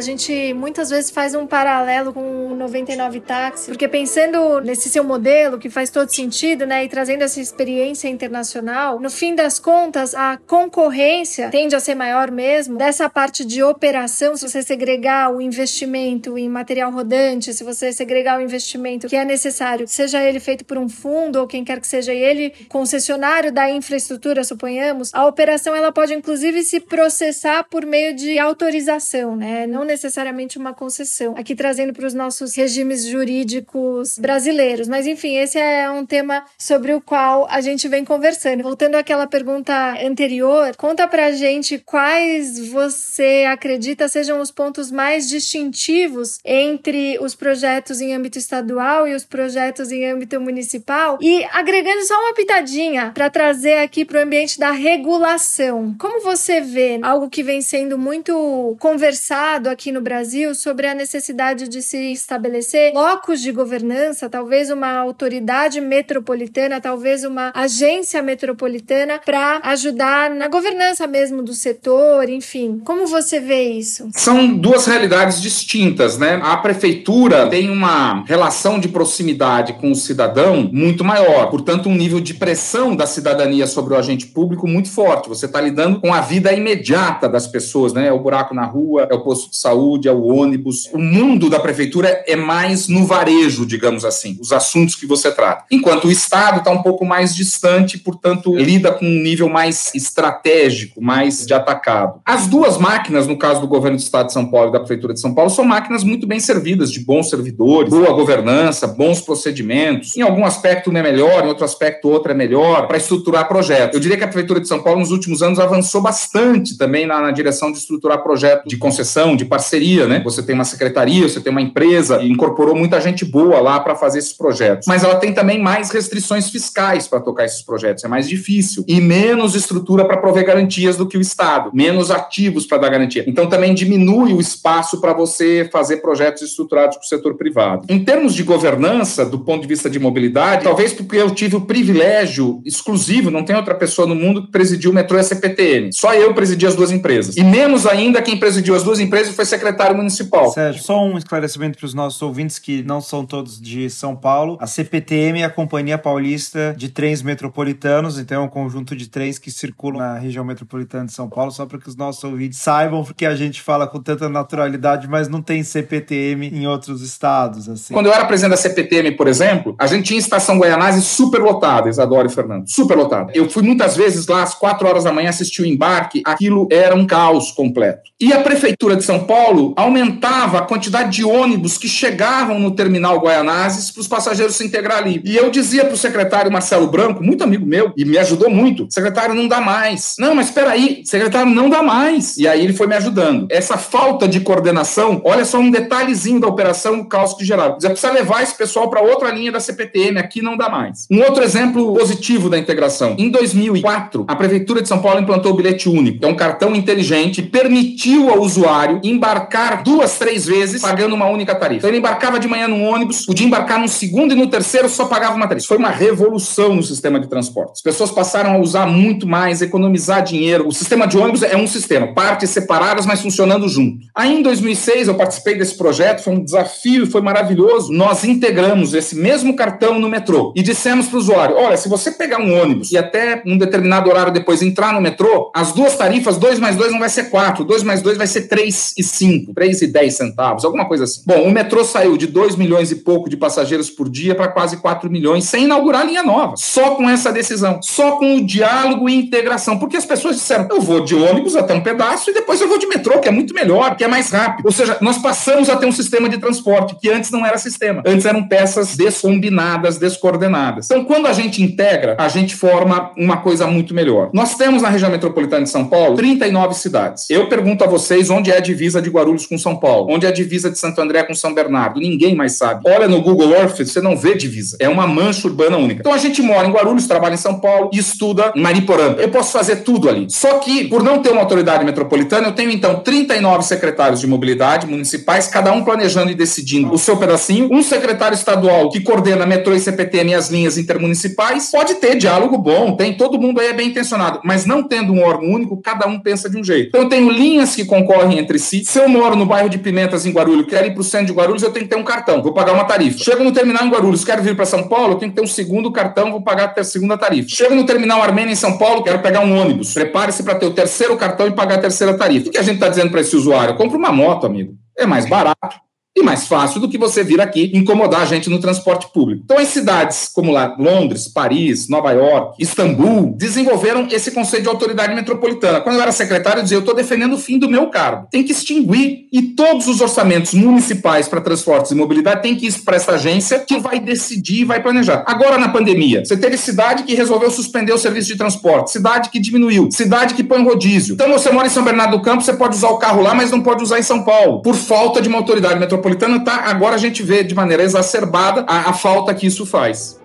[0.00, 5.04] A gente muitas vezes faz um paralelo com o 99 táxi, porque pensando nesse seu
[5.04, 10.14] modelo, que faz todo sentido, né, e trazendo essa experiência internacional, no fim das contas,
[10.14, 12.78] a concorrência tende a ser maior mesmo.
[12.78, 18.38] Dessa parte de operação, se você segregar o investimento em material rodante, se você segregar
[18.38, 21.86] o investimento que é necessário, seja ele feito por um fundo ou quem quer que
[21.86, 28.16] seja ele, concessionário da infraestrutura, suponhamos, a operação ela pode inclusive se processar por meio
[28.16, 29.66] de autorização, né?
[29.66, 31.34] Não necessariamente uma concessão.
[31.36, 34.88] Aqui trazendo para os nossos regimes jurídicos brasileiros.
[34.88, 38.62] Mas enfim, esse é um tema sobre o qual a gente vem conversando.
[38.62, 39.74] Voltando àquela pergunta
[40.04, 48.00] anterior, conta pra gente quais você acredita sejam os pontos mais distintivos entre os projetos
[48.00, 53.30] em âmbito estadual e os projetos em âmbito municipal e agregando só uma pitadinha para
[53.30, 55.94] trazer aqui para o ambiente da regulação.
[55.98, 61.68] Como você vê algo que vem sendo muito conversado aqui no Brasil sobre a necessidade
[61.68, 69.60] de se estabelecer locos de governança, talvez uma autoridade metropolitana, talvez uma agência metropolitana para
[69.64, 72.80] ajudar na governança mesmo do setor, enfim.
[72.84, 74.08] Como você vê isso?
[74.14, 76.40] São duas realidades distintas, né?
[76.42, 82.20] A prefeitura tem uma relação de proximidade com o cidadão muito maior, portanto, um nível
[82.20, 85.28] de pressão da cidadania sobre o agente público muito forte.
[85.28, 88.08] Você está lidando com a vida imediata das pessoas, né?
[88.08, 90.88] É o buraco na rua, é o posto de saúde, ao ônibus.
[90.92, 95.64] O mundo da prefeitura é mais no varejo, digamos assim, os assuntos que você trata.
[95.70, 101.02] Enquanto o Estado está um pouco mais distante, portanto, lida com um nível mais estratégico,
[101.02, 102.20] mais de atacado.
[102.24, 105.14] As duas máquinas, no caso do governo do Estado de São Paulo e da Prefeitura
[105.14, 110.16] de São Paulo, são máquinas muito bem servidas, de bons servidores, boa governança, bons procedimentos.
[110.16, 113.94] Em algum aspecto um é melhor, em outro aspecto outro é melhor, para estruturar projetos.
[113.94, 117.20] Eu diria que a Prefeitura de São Paulo, nos últimos anos, avançou bastante também na,
[117.20, 120.22] na direção de estruturar projetos de concessão, de parceria, né?
[120.24, 123.96] Você tem uma secretaria, você tem uma empresa, e incorporou muita gente boa lá para
[123.96, 124.86] fazer esses projetos.
[124.86, 128.84] Mas ela tem também mais restrições fiscais para tocar esses projetos, é mais difícil.
[128.86, 133.24] E menos estrutura para prover garantias do que o Estado, menos ativos para dar garantia.
[133.26, 137.86] Então também diminui o espaço para você fazer projetos estruturados com o setor privado.
[137.88, 141.62] Em termos de governança, do ponto de vista de mobilidade, talvez porque eu tive o
[141.62, 145.90] privilégio exclusivo, não tem outra pessoa no mundo que presidiu o metrô e a CPTN.
[145.92, 147.36] Só eu presidi as duas empresas.
[147.36, 150.50] E menos ainda quem presidiu as duas empresas foi secretário municipal.
[150.50, 154.58] Sérgio, só um esclarecimento para os nossos ouvintes que não são todos de São Paulo.
[154.60, 159.38] A CPTM é a Companhia Paulista de Trens Metropolitanos, então é um conjunto de trens
[159.38, 163.02] que circulam na região metropolitana de São Paulo, só para que os nossos ouvintes saibam,
[163.02, 167.66] porque a gente fala com tanta naturalidade, mas não tem CPTM em outros estados.
[167.66, 167.94] Assim.
[167.94, 171.88] Quando eu era presidente da CPTM, por exemplo, a gente tinha estação Guaianazes super lotada,
[171.88, 173.32] Isadora e Fernando, super lotada.
[173.34, 176.94] Eu fui muitas vezes lá às quatro horas da manhã assistir o embarque, aquilo era
[176.94, 178.10] um caos completo.
[178.20, 179.29] E a Prefeitura de São Paulo
[179.76, 184.98] aumentava a quantidade de ônibus que chegavam no terminal Guaianazes para os passageiros se integrar
[184.98, 185.20] ali.
[185.24, 188.86] E eu dizia para o secretário Marcelo Branco, muito amigo meu, e me ajudou muito,
[188.90, 190.16] secretário, não dá mais.
[190.18, 192.36] Não, mas espera aí, secretário, não dá mais.
[192.36, 193.46] E aí ele foi me ajudando.
[193.50, 197.74] Essa falta de coordenação, olha só um detalhezinho da operação, o caos que gerava.
[197.78, 201.06] Você precisa levar esse pessoal para outra linha da CPTM, aqui não dá mais.
[201.10, 203.16] Um outro exemplo positivo da integração.
[203.18, 206.74] Em 2004, a Prefeitura de São Paulo implantou o bilhete único, que é um cartão
[206.74, 211.80] inteligente, permitiu ao usuário embarcar duas, três vezes, pagando uma única tarifa.
[211.80, 215.04] Então ele embarcava de manhã num ônibus, podia embarcar no segundo e no terceiro só
[215.04, 215.68] pagava uma tarifa.
[215.68, 217.72] Foi uma revolução no sistema de transporte.
[217.74, 220.66] As pessoas passaram a usar muito mais, economizar dinheiro.
[220.66, 223.98] O sistema de ônibus é um sistema, partes separadas, mas funcionando junto.
[224.16, 227.92] Aí em 2006 eu participei desse projeto, foi um desafio, foi maravilhoso.
[227.92, 232.10] Nós integramos esse mesmo cartão no metrô e dissemos para o usuário: olha, se você
[232.10, 236.38] pegar um ônibus e até um determinado horário depois entrar no metrô, as duas tarifas,
[236.38, 239.54] 2 mais 2 não vai ser 4, 2 mais 2 vai ser 3 e 5,
[239.54, 241.22] 3 e 10 centavos, alguma coisa assim.
[241.26, 244.78] Bom, o metrô saiu de 2 milhões e pouco de passageiros por dia para quase
[244.78, 246.54] 4 milhões sem inaugurar linha nova.
[246.56, 250.80] Só com essa decisão, só com o diálogo e integração, porque as pessoas disseram: eu
[250.80, 253.54] vou de ônibus até um pedaço e depois eu vou de metrô, que é muito
[253.54, 254.66] melhor, que é mais rápido.
[254.66, 258.02] Ou seja, nós passamos a ter um sistema de transporte que antes não era sistema.
[258.06, 260.86] Antes eram peças descombinadas, descoordenadas.
[260.86, 264.30] Então, quando a gente integra, a gente forma uma coisa muito melhor.
[264.32, 267.28] Nós temos na região metropolitana de São Paulo 39 cidades.
[267.30, 270.28] Eu pergunto a vocês onde é a divisa de Guarulhos com São Paulo, onde é
[270.28, 272.00] a divisa de Santo André com São Bernardo.
[272.00, 272.82] Ninguém mais sabe.
[272.86, 274.76] Olha no Google Earth, você não vê divisa.
[274.80, 276.00] É uma mancha urbana única.
[276.00, 279.16] Então a gente mora em Guarulhos, trabalha em São Paulo e estuda em Mariporã.
[279.18, 280.26] Eu posso fazer tudo ali.
[280.28, 284.86] Só que, por não ter uma autoridade metropolitana, eu tenho então 39 secretários de mobilidade
[284.86, 287.68] municipais, cada um planejando e decidindo o seu pedacinho.
[287.70, 291.70] Um secretário estadual que coordena metrô e CPTM e as linhas intermunicipais.
[291.70, 295.22] Pode ter diálogo bom, tem todo mundo aí é bem intencionado, mas não tendo um
[295.22, 296.88] órgão único, cada um pensa de um jeito.
[296.88, 298.79] Então eu tenho linhas que concorrem entre si.
[298.84, 301.32] Se eu moro no bairro de Pimentas, em Guarulhos, quero ir para o centro de
[301.32, 303.18] Guarulhos, eu tenho que ter um cartão, vou pagar uma tarifa.
[303.18, 305.46] Chego no terminal em Guarulhos, quero vir para São Paulo, eu tenho que ter um
[305.46, 307.48] segundo cartão, vou pagar a segunda tarifa.
[307.48, 309.92] Chego no terminal Armênia em São Paulo, quero pegar um ônibus.
[309.92, 312.48] Prepare-se para ter o terceiro cartão e pagar a terceira tarifa.
[312.48, 313.76] O que a gente está dizendo para esse usuário?
[313.76, 314.74] Compre uma moto, amigo.
[314.96, 318.58] É mais barato e mais fácil do que você vir aqui incomodar a gente no
[318.58, 319.42] transporte público.
[319.44, 325.14] Então, as cidades como lá, Londres, Paris, Nova York, Istambul, desenvolveram esse conceito de autoridade
[325.14, 325.80] metropolitana.
[325.80, 328.26] Quando eu era secretário, eu dizia: eu estou defendendo o fim do meu cargo.
[328.30, 332.72] Tem que extinguir e todos os orçamentos municipais para transportes e mobilidade tem que ir
[332.80, 335.24] para essa agência que vai decidir e vai planejar.
[335.26, 339.38] Agora, na pandemia, você teve cidade que resolveu suspender o serviço de transporte, cidade que
[339.38, 341.14] diminuiu, cidade que põe rodízio.
[341.14, 343.50] Então, você mora em São Bernardo do Campo, você pode usar o carro lá, mas
[343.50, 346.96] não pode usar em São Paulo, por falta de uma autoridade metropolitana metropolitana tá, agora
[346.96, 350.19] a gente vê de maneira exacerbada a, a falta que isso faz.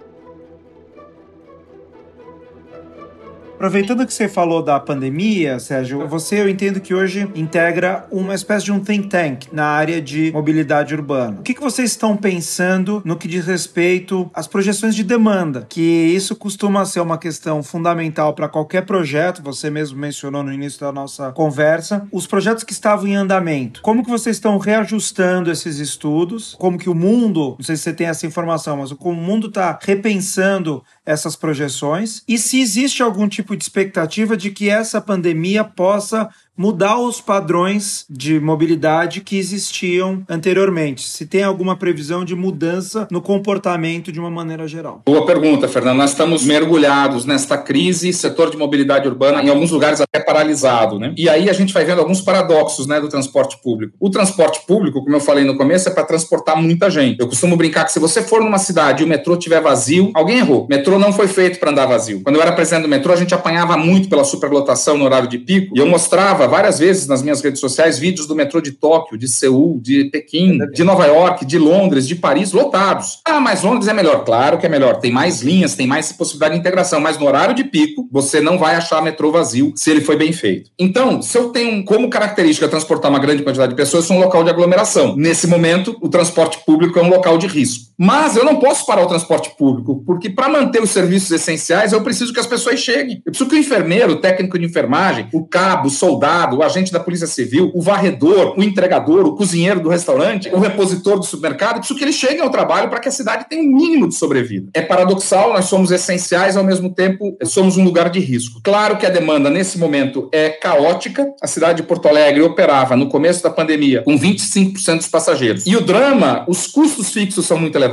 [3.55, 8.65] Aproveitando que você falou da pandemia, Sérgio, você eu entendo que hoje integra uma espécie
[8.65, 11.39] de um think tank na área de mobilidade urbana.
[11.39, 15.65] O que, que vocês estão pensando no que diz respeito às projeções de demanda?
[15.69, 20.81] Que isso costuma ser uma questão fundamental para qualquer projeto, você mesmo mencionou no início
[20.81, 22.05] da nossa conversa.
[22.11, 26.55] Os projetos que estavam em andamento, como que vocês estão reajustando esses estudos?
[26.59, 29.47] Como que o mundo, não sei se você tem essa informação, mas como o mundo
[29.47, 32.23] está repensando essas projeções?
[32.27, 38.05] E se existe algum tipo de expectativa de que essa pandemia possa mudar os padrões
[38.09, 41.07] de mobilidade que existiam anteriormente?
[41.07, 45.01] Se tem alguma previsão de mudança no comportamento de uma maneira geral?
[45.05, 45.97] Boa pergunta, Fernando.
[45.97, 51.13] Nós estamos mergulhados nesta crise, setor de mobilidade urbana, em alguns lugares até paralisado, né?
[51.17, 53.93] E aí a gente vai vendo alguns paradoxos, né, do transporte público.
[53.99, 57.19] O transporte público, como eu falei no começo, é para transportar muita gente.
[57.19, 60.37] Eu costumo brincar que se você for numa cidade e o metrô estiver vazio, alguém
[60.37, 60.67] errou.
[60.69, 62.21] Metrô não foi feito para andar vazio.
[62.23, 65.37] Quando eu era presidente do metrô, a gente apanhava muito pela superlotação no horário de
[65.37, 69.17] pico, e eu mostrava várias vezes nas minhas redes sociais vídeos do metrô de Tóquio,
[69.17, 73.19] de Seul, de Pequim, de Nova York, de Londres, de Paris, lotados.
[73.25, 74.23] Ah, mas Londres é melhor.
[74.23, 74.99] Claro que é melhor.
[74.99, 78.57] Tem mais linhas, tem mais possibilidade de integração, mas no horário de pico, você não
[78.57, 80.69] vai achar metrô vazio se ele foi bem feito.
[80.77, 84.19] Então, se eu tenho como característica transportar uma grande quantidade de pessoas, eu sou um
[84.19, 85.15] local de aglomeração.
[85.15, 87.85] Nesse momento, o transporte público é um local de risco.
[87.97, 92.01] Mas eu não posso parar o transporte público, porque para manter os serviços essenciais eu
[92.01, 93.21] preciso que as pessoas cheguem.
[93.25, 96.91] Eu preciso que o enfermeiro, o técnico de enfermagem, o cabo, o soldado, o agente
[96.91, 101.75] da Polícia Civil, o varredor, o entregador, o cozinheiro do restaurante, o repositor do supermercado,
[101.75, 104.15] eu preciso que eles cheguem ao trabalho para que a cidade tenha um mínimo de
[104.15, 104.69] sobrevida.
[104.73, 108.59] É paradoxal, nós somos essenciais, ao mesmo tempo somos um lugar de risco.
[108.63, 111.27] Claro que a demanda nesse momento é caótica.
[111.41, 115.65] A cidade de Porto Alegre operava no começo da pandemia com 25% dos passageiros.
[115.65, 117.84] E o drama, os custos fixos são muito elevados.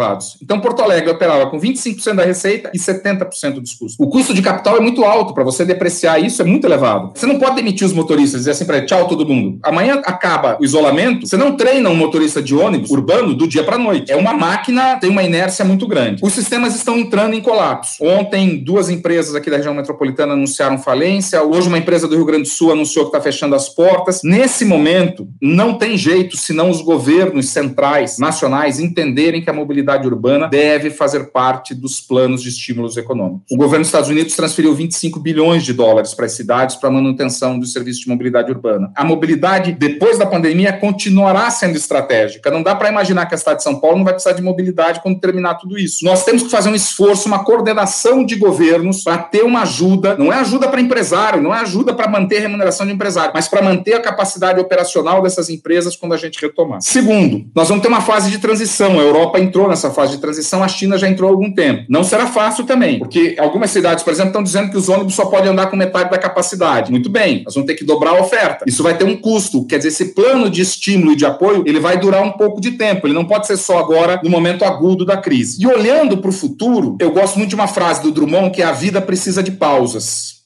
[0.42, 3.96] Então, Porto Alegre operava com 25% da receita e 70% dos custos.
[3.98, 5.34] O custo de capital é muito alto.
[5.34, 7.12] Para você depreciar isso, é muito elevado.
[7.14, 9.58] Você não pode demitir os motoristas dizer assim para ele, tchau todo mundo.
[9.62, 13.78] Amanhã acaba o isolamento, você não treina um motorista de ônibus urbano do dia para
[13.78, 14.10] noite.
[14.10, 16.22] É uma máquina, tem uma inércia muito grande.
[16.22, 18.02] Os sistemas estão entrando em colapso.
[18.04, 21.42] Ontem, duas empresas aqui da região metropolitana anunciaram falência.
[21.42, 24.20] Hoje, uma empresa do Rio Grande do Sul anunciou que está fechando as portas.
[24.22, 30.48] Nesse momento, não tem jeito senão os governos centrais, nacionais, entenderem que a mobilidade urbana
[30.48, 33.44] deve fazer parte dos planos de estímulos econômicos.
[33.50, 37.58] O governo dos Estados Unidos transferiu 25 bilhões de dólares para as cidades para manutenção
[37.58, 38.90] dos serviços de mobilidade urbana.
[38.96, 42.50] A mobilidade, depois da pandemia, continuará sendo estratégica.
[42.50, 45.00] Não dá para imaginar que a cidade de São Paulo não vai precisar de mobilidade
[45.00, 46.04] quando terminar tudo isso.
[46.04, 50.32] Nós temos que fazer um esforço, uma coordenação de governos para ter uma ajuda, não
[50.32, 53.62] é ajuda para empresário, não é ajuda para manter a remuneração de empresário, mas para
[53.62, 56.80] manter a capacidade operacional dessas empresas quando a gente retomar.
[56.80, 58.98] Segundo, nós vamos ter uma fase de transição.
[58.98, 61.84] A Europa entrou nessa fase de transição, a China já entrou há algum tempo.
[61.88, 65.26] Não será fácil também, porque algumas cidades, por exemplo, estão dizendo que os ônibus só
[65.26, 66.90] podem andar com metade da capacidade.
[66.90, 68.64] Muito bem, nós vamos ter que dobrar a oferta.
[68.66, 71.80] Isso vai ter um custo, quer dizer, esse plano de estímulo e de apoio, ele
[71.80, 75.04] vai durar um pouco de tempo, ele não pode ser só agora, no momento agudo
[75.04, 75.62] da crise.
[75.62, 78.64] E olhando para o futuro, eu gosto muito de uma frase do Drummond que é
[78.64, 80.41] a vida precisa de pausas.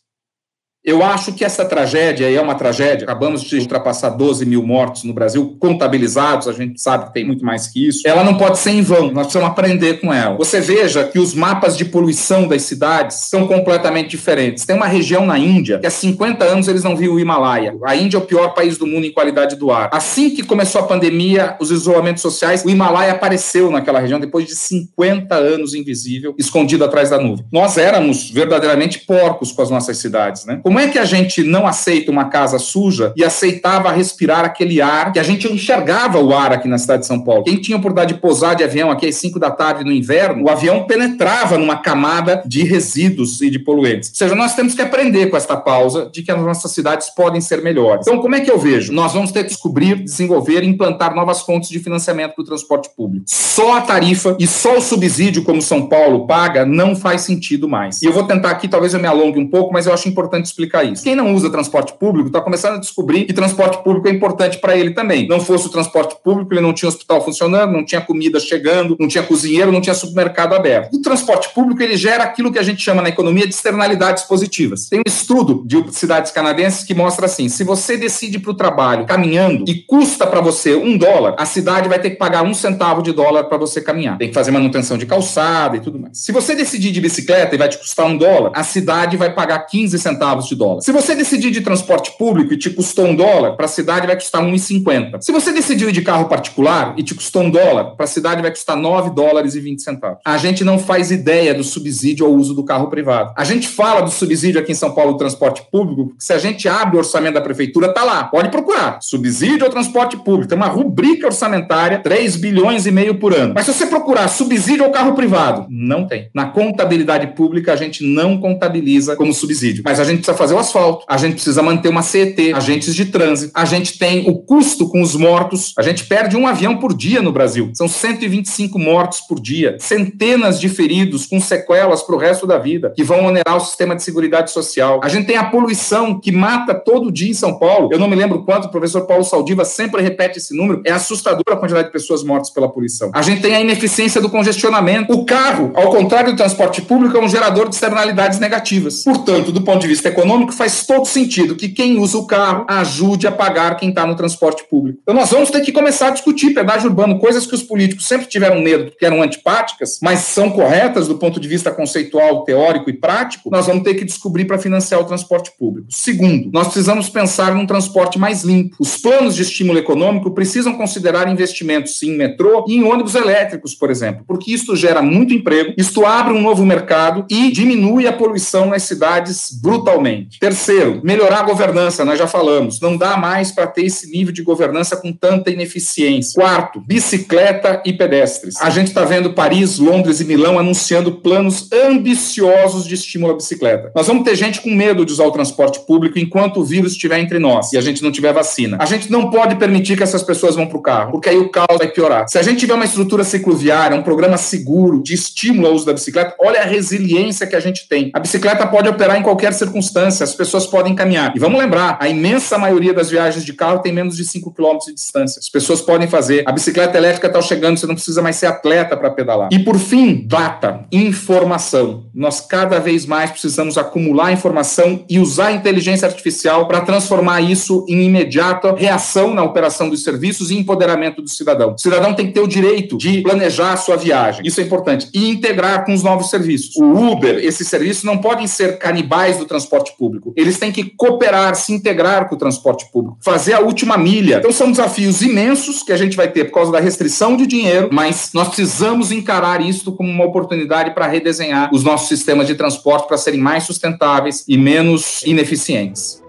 [0.87, 3.03] Eu acho que essa tragédia é uma tragédia.
[3.03, 7.44] Acabamos de ultrapassar 12 mil mortos no Brasil, contabilizados, a gente sabe que tem muito
[7.44, 8.07] mais que isso.
[8.07, 10.37] Ela não pode ser em vão, nós precisamos aprender com ela.
[10.37, 14.64] Você veja que os mapas de poluição das cidades são completamente diferentes.
[14.64, 17.75] Tem uma região na Índia que há 50 anos eles não viam o Himalaia.
[17.85, 19.90] A Índia é o pior país do mundo em qualidade do ar.
[19.92, 24.55] Assim que começou a pandemia, os isolamentos sociais, o Himalaia apareceu naquela região depois de
[24.55, 27.44] 50 anos invisível, escondido atrás da nuvem.
[27.51, 30.61] Nós éramos verdadeiramente porcos com as nossas cidades, né?
[30.62, 34.82] Como como é que a gente não aceita uma casa suja e aceitava respirar aquele
[34.82, 37.44] ar que a gente enxergava o ar aqui na cidade de São Paulo?
[37.44, 40.50] Quem tinha oportunidade de pousar de avião aqui às 5 da tarde no inverno, o
[40.50, 44.10] avião penetrava numa camada de resíduos e de poluentes.
[44.10, 47.40] Ou seja, nós temos que aprender com esta pausa de que as nossas cidades podem
[47.40, 48.06] ser melhores.
[48.06, 48.92] Então, como é que eu vejo?
[48.92, 53.24] Nós vamos ter que descobrir, desenvolver e implantar novas fontes de financiamento do transporte público.
[53.26, 58.02] Só a tarifa e só o subsídio, como São Paulo paga, não faz sentido mais.
[58.02, 60.44] E eu vou tentar aqui, talvez eu me alongue um pouco, mas eu acho importante
[60.44, 61.02] explicar explicar isso.
[61.02, 64.76] Quem não usa transporte público está começando a descobrir que transporte público é importante para
[64.76, 65.29] ele também.
[65.29, 69.09] Não fosse o transporte público, ele não tinha hospital funcionando, não tinha comida chegando, não
[69.09, 70.94] tinha cozinheiro, não tinha supermercado aberto.
[70.94, 74.88] O transporte público ele gera aquilo que a gente chama na economia de externalidades positivas.
[74.88, 79.07] Tem um estudo de cidades canadenses que mostra assim: se você decide para o trabalho
[79.07, 83.02] caminhando e custa para você um dólar, a cidade vai ter que pagar um centavo
[83.02, 84.18] de dólar para você caminhar.
[84.18, 86.18] Tem que fazer manutenção de calçada e tudo mais.
[86.18, 89.61] Se você decidir de bicicleta e vai te custar um dólar, a cidade vai pagar
[89.61, 90.81] 15 centavos de dólar.
[90.81, 94.16] Se você decidir de transporte público e te custou um dólar, para a cidade vai
[94.16, 95.19] custar 1,50.
[95.21, 98.51] Se você decidiu de carro particular e te custou um dólar, para a cidade vai
[98.51, 100.19] custar 9 dólares e 20 centavos.
[100.25, 103.33] A gente não faz ideia do subsídio ao uso do carro privado.
[103.37, 106.38] A gente fala do subsídio aqui em São Paulo do transporte público, porque se a
[106.38, 108.25] gente abre o orçamento da prefeitura, tá lá.
[108.25, 108.99] Pode procurar.
[109.03, 110.49] Subsídio ao transporte público.
[110.49, 113.55] Tem uma rubrica orçamentária, 3 bilhões e meio por ano.
[113.55, 116.29] Mas se você procurar subsídio ao carro privado, não tem.
[116.35, 119.83] Na contabilidade pública, a gente não contabiliza como subsídio.
[119.85, 123.06] Mas a gente precisa fazer o asfalto, a gente precisa manter uma CET, agentes de
[123.06, 126.94] trânsito, a gente tem o custo com os mortos, a gente perde um avião por
[126.94, 132.18] dia no Brasil, são 125 mortos por dia, centenas de feridos com sequelas para o
[132.18, 135.00] resto da vida, que vão onerar o sistema de seguridade social.
[135.02, 137.88] A gente tem a poluição que mata todo dia em São Paulo.
[137.92, 141.54] Eu não me lembro quanto, o professor Paulo Saldiva sempre repete esse número, é assustadora
[141.54, 143.11] a quantidade de pessoas mortas pela poluição.
[143.14, 145.12] A gente tem a ineficiência do congestionamento.
[145.12, 149.02] O carro, ao contrário do transporte público, é um gerador de externalidades negativas.
[149.04, 153.26] Portanto, do ponto de vista econômico, faz todo sentido que quem usa o carro ajude
[153.26, 154.98] a pagar quem está no transporte público.
[155.02, 158.26] Então nós vamos ter que começar a discutir pedágio urbano, coisas que os políticos sempre
[158.26, 162.92] tiveram medo porque eram antipáticas, mas são corretas do ponto de vista conceitual, teórico e
[162.92, 163.50] prático.
[163.50, 165.88] Nós vamos ter que descobrir para financiar o transporte público.
[165.90, 168.76] Segundo, nós precisamos pensar num transporte mais limpo.
[168.80, 173.90] Os planos de estímulo econômico precisam considerar investimentos em metrô e em ônibus elétricos, por
[173.90, 178.66] exemplo, porque isto gera muito emprego, isto abre um novo mercado e diminui a poluição
[178.66, 180.15] nas cidades brutalmente.
[180.16, 180.38] Efetivamente.
[180.38, 182.81] Terceiro, melhorar a governança, nós já falamos.
[182.81, 186.40] Não dá mais para ter esse nível de governança com tanta ineficiência.
[186.40, 188.57] Quarto, bicicleta e pedestres.
[188.61, 193.92] A gente está vendo Paris, Londres e Milão anunciando planos ambiciosos de estímulo à bicicleta.
[193.94, 197.18] Nós vamos ter gente com medo de usar o transporte público enquanto o vírus estiver
[197.18, 198.79] entre nós e a gente não tiver vacina.
[198.81, 201.50] A gente não pode permitir que essas pessoas vão para o carro, porque aí o
[201.50, 202.29] caos vai piorar.
[202.29, 205.92] Se a gente tiver uma estrutura cicloviária, um programa seguro de estímulo ao uso da
[205.92, 208.11] bicicleta, olha a resiliência que a gente tem.
[208.14, 211.33] A bicicleta pode operar em qualquer circunstância, as pessoas podem caminhar.
[211.35, 214.79] E vamos lembrar, a imensa maioria das viagens de carro tem menos de 5 km
[214.87, 215.38] de distância.
[215.40, 216.44] As pessoas podem fazer.
[216.46, 219.48] A bicicleta elétrica está chegando, você não precisa mais ser atleta para pedalar.
[219.52, 222.07] E por fim, data, informação.
[222.15, 227.85] Nós cada vez mais precisamos acumular informação e usar a inteligência artificial para transformar isso
[227.88, 231.75] em imediata reação na operação dos serviços e empoderamento do cidadão.
[231.75, 234.46] O cidadão tem que ter o direito de planejar a sua viagem.
[234.46, 235.09] Isso é importante.
[235.13, 236.77] E integrar com os novos serviços.
[236.77, 240.33] O Uber, esses serviços não podem ser canibais do transporte público.
[240.37, 244.37] Eles têm que cooperar, se integrar com o transporte público, fazer a última milha.
[244.38, 247.88] Então são desafios imensos que a gente vai ter por causa da restrição de dinheiro,
[247.92, 253.07] mas nós precisamos encarar isso como uma oportunidade para redesenhar os nossos sistemas de transporte
[253.07, 256.25] para serem mais sustentáveis e menos ineficientes.